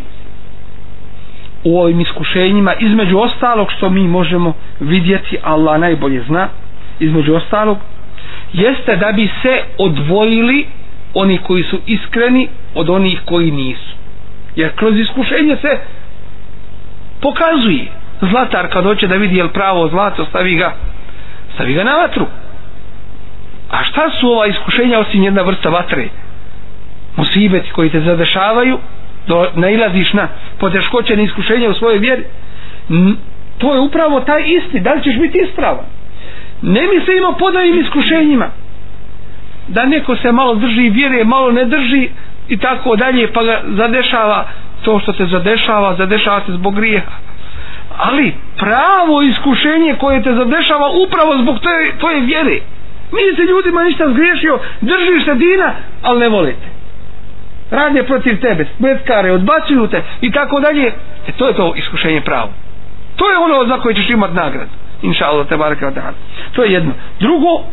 [1.63, 6.47] u ovim iskušenjima između ostalog što mi možemo vidjeti Allah najbolje zna
[6.99, 7.77] između ostalog
[8.53, 10.65] jeste da bi se odvojili
[11.13, 13.95] oni koji su iskreni od onih koji nisu.
[14.55, 15.79] Jer kroz iskušenje se
[17.21, 17.87] pokazuje
[18.21, 20.73] zlatar kad hoće da vidi jel pravo zlato stavi ga
[21.55, 22.25] stavi ga na vatru.
[23.71, 26.07] A šta su ova iskušenja osim jedna vrsta vatre?
[27.15, 28.79] Musibeti koji te zadešavaju
[29.27, 30.27] do, nailaziš na
[30.59, 32.23] poteškoće na iskušenja u svojoj vjeri.
[33.57, 35.85] To je upravo taj isti da li ćeš biti ispravan?
[36.61, 38.47] Ne mislimo pod ovim iskušenjima.
[39.67, 42.09] Da neko se malo drži vjere malo ne drži
[42.47, 44.47] i tako dalje pa ga zadešava
[44.83, 47.11] to što se zadešava zadešava se zbog grijeha
[47.97, 52.59] ali pravo iskušenje koje te zadešava upravo zbog tvoje, tvoje vjere.
[53.11, 56.67] Nisi ljudima ništa zgriješio držiš se dina ali ne volite
[57.71, 60.87] radnje protiv tebe smetkare, odbacuju te i tako dalje.
[61.27, 62.49] E to je to iskušenje pravo.
[63.15, 64.67] To je ono za koje ćeš imat nagrad
[65.01, 66.13] inša Allah te baraka
[66.53, 66.91] to je jedno.
[67.19, 67.63] Drugo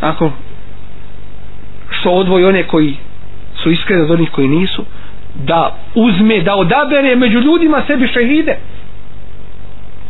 [0.00, 0.32] ako
[1.90, 2.96] što odvoji one koji
[3.54, 4.84] su iskreni od onih koji nisu
[5.34, 8.56] da uzme, da odabere među ljudima sebi šehide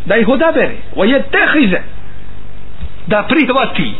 [0.07, 0.77] da ih odabere.
[0.97, 1.81] O je tehize.
[3.07, 3.93] Da prihvati.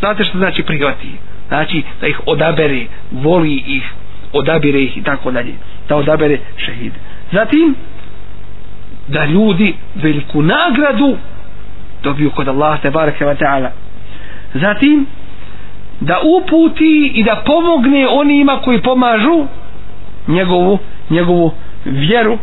[0.00, 1.08] Znate što znači prihvati?
[1.48, 3.92] Znači da ih odabere voli ih
[4.32, 5.54] odabire ih i tako dalje.
[5.88, 6.98] Da odabere šehide
[7.32, 7.74] zatim
[9.08, 11.16] da ljudi veliku nagradu
[12.02, 13.68] dobiju kod Allah te barake wa ta'ala.
[14.54, 15.06] Zatim
[16.00, 19.46] da uputi i da pomogne onima koji pomažu
[20.28, 20.78] njegovu,
[21.10, 21.52] njegovu
[21.84, 22.38] vjeru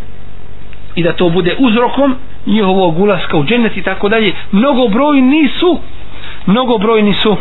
[0.96, 2.16] i da to bude uzrokom
[2.46, 5.80] njihovog ulaska u džennet i tako dalje mnogobrojni su
[6.46, 7.38] mnogobrojni su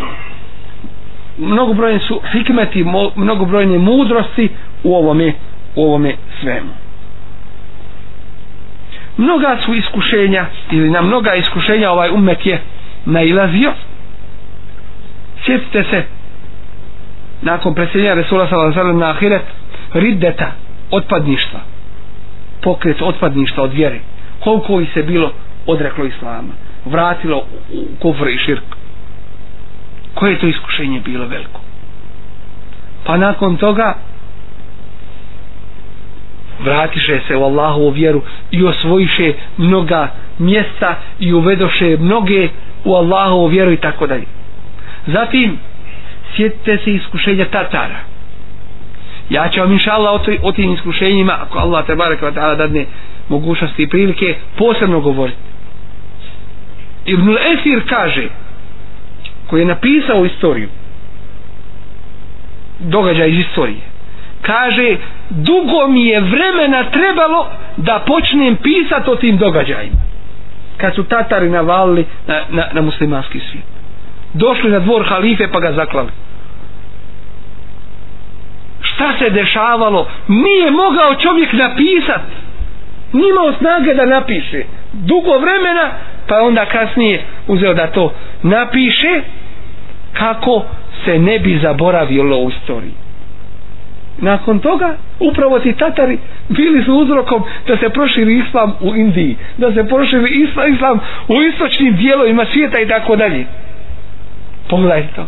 [1.39, 2.85] mnogobrojni su hikmeti
[3.17, 4.49] mnogobrojne mudrosti
[4.85, 5.33] u ovome
[5.77, 6.71] u ovome svemu.
[9.17, 12.61] Mnoga su iskušenja ili na mnoga iskušenja ovaj umet je
[13.05, 13.73] nailazio.
[15.45, 16.05] Sjetite se
[17.43, 19.43] nakon preseljenja Resula sallallahu na ahiret
[19.95, 20.53] riddeta
[20.91, 21.61] otpadništva
[22.63, 24.01] pokret otpadništva od vjere
[24.45, 25.32] koliko ih se bilo
[25.66, 26.53] odreklo islama?
[26.84, 28.64] Vratilo u kufr i širk.
[30.14, 31.61] Koje je to iskušenje bilo veliko?
[33.05, 33.95] Pa nakon toga
[36.64, 42.49] vratiše se u Allahovu vjeru i osvojiše mnoga mjesta i uvedoše mnoge
[42.84, 44.24] u Allahovu vjeru i tako dalje.
[45.07, 45.59] Zatim
[46.36, 47.99] sjetite se iskušenja Tatara.
[49.30, 52.86] Ja ću vam inša Allah o, o tim iskušenjima ako Allah te barek ta'ala dadne
[53.29, 55.39] mogućnosti i prilike posebno govoriti.
[57.07, 58.29] Ibn Esir kaže
[59.47, 60.68] koji je napisao istoriju
[62.79, 63.93] događaj iz istorije
[64.43, 64.97] kaže
[65.31, 67.47] dugo mi je vremena trebalo
[67.77, 69.97] da počnem pisati o tim događajima.
[70.77, 73.66] Kad su tatari navalili na, na, na muslimanski svijet.
[74.35, 76.09] Došli na dvor halife pa ga zaklali.
[78.81, 80.09] Šta se dešavalo?
[80.29, 82.41] Nije mogao čovjek napisati
[83.13, 84.63] nije imao snage da napiše.
[84.93, 85.91] Dugo vremena
[86.29, 89.21] pa onda kasnije uzeo da to napiše
[90.13, 90.65] kako
[91.05, 93.03] se ne bi zaboravio u story
[94.19, 99.73] nakon toga upravo ti tatari bili su uzrokom da se proširi islam u Indiji da
[99.73, 103.47] se proširi islam, islam u istočnim dijelovima svijeta i tako dalje.
[104.69, 105.27] Pogledajte to.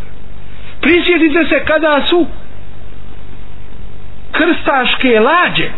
[0.80, 2.26] Prisjetite se kada su
[4.32, 5.68] krstaške lađe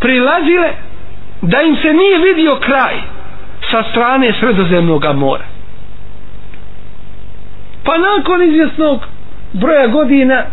[0.00, 0.70] prilazile
[1.42, 2.94] da im se nije vidio kraj
[3.70, 5.44] sa strane sredozemnog mora.
[7.84, 9.00] Pa nakon izvjesnog
[9.52, 10.44] broja godina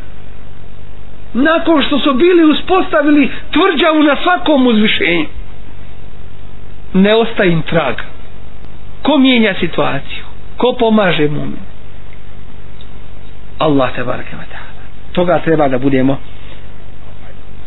[1.34, 5.26] nakon što su bili uspostavili tvrđavu na svakom uzvišenju
[6.94, 8.04] ne ostaje im traga
[9.02, 10.24] ko mijenja situaciju?
[10.58, 11.42] Ko pomaže mu
[13.58, 14.36] Allah te barake
[15.12, 16.18] toga treba da budemo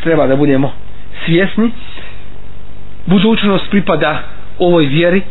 [0.02, 0.72] treba da budemo
[1.24, 1.70] svjesni
[3.06, 4.22] budućnost pripada
[4.58, 5.22] ovoj vjeri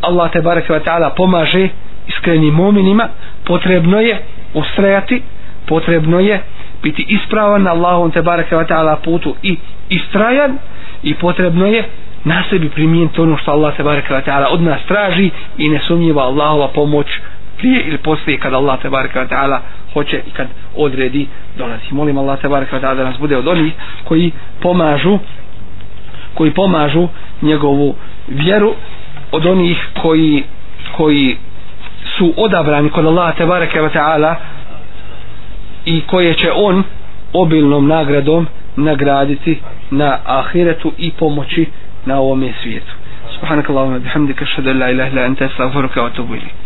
[0.00, 1.68] Allah te barek ve ta'ala pomaže
[2.08, 3.08] iskrenim muminima
[3.44, 4.22] potrebno je
[4.54, 5.22] ustrajati
[5.66, 6.42] potrebno je
[6.82, 9.56] biti ispravan na Allahom te barek ve ta'ala putu i
[9.88, 10.58] istrajan
[11.02, 11.84] i potrebno je
[12.26, 15.80] na sebi primijeniti ono što Allah te bareke ve taala od nas traži i ne
[15.86, 17.06] sumnjiva Allahova pomoć
[17.58, 19.60] prije ili poslije kad Allah te bareke ve taala
[19.96, 21.26] hoće i kad odredi
[21.58, 23.72] dolazi molim Allah te barek da nas bude od onih
[24.04, 24.30] koji
[24.60, 25.18] pomažu
[26.34, 27.08] koji pomažu
[27.42, 27.94] njegovu
[28.28, 28.74] vjeru
[29.32, 30.42] od onih koji
[30.96, 31.36] koji
[32.18, 34.36] su odabrani kod Allah te bareke ve taala
[35.84, 36.82] i koje će on
[37.32, 39.58] obilnom nagradom nagraditi
[39.90, 41.66] na ahiretu i pomoći
[42.06, 42.92] na ovome svijetu.
[43.34, 46.65] Subhanakallahumma bihamdika ashhadu an la ilaha illa anta astaghfiruka wa atubu ilayk.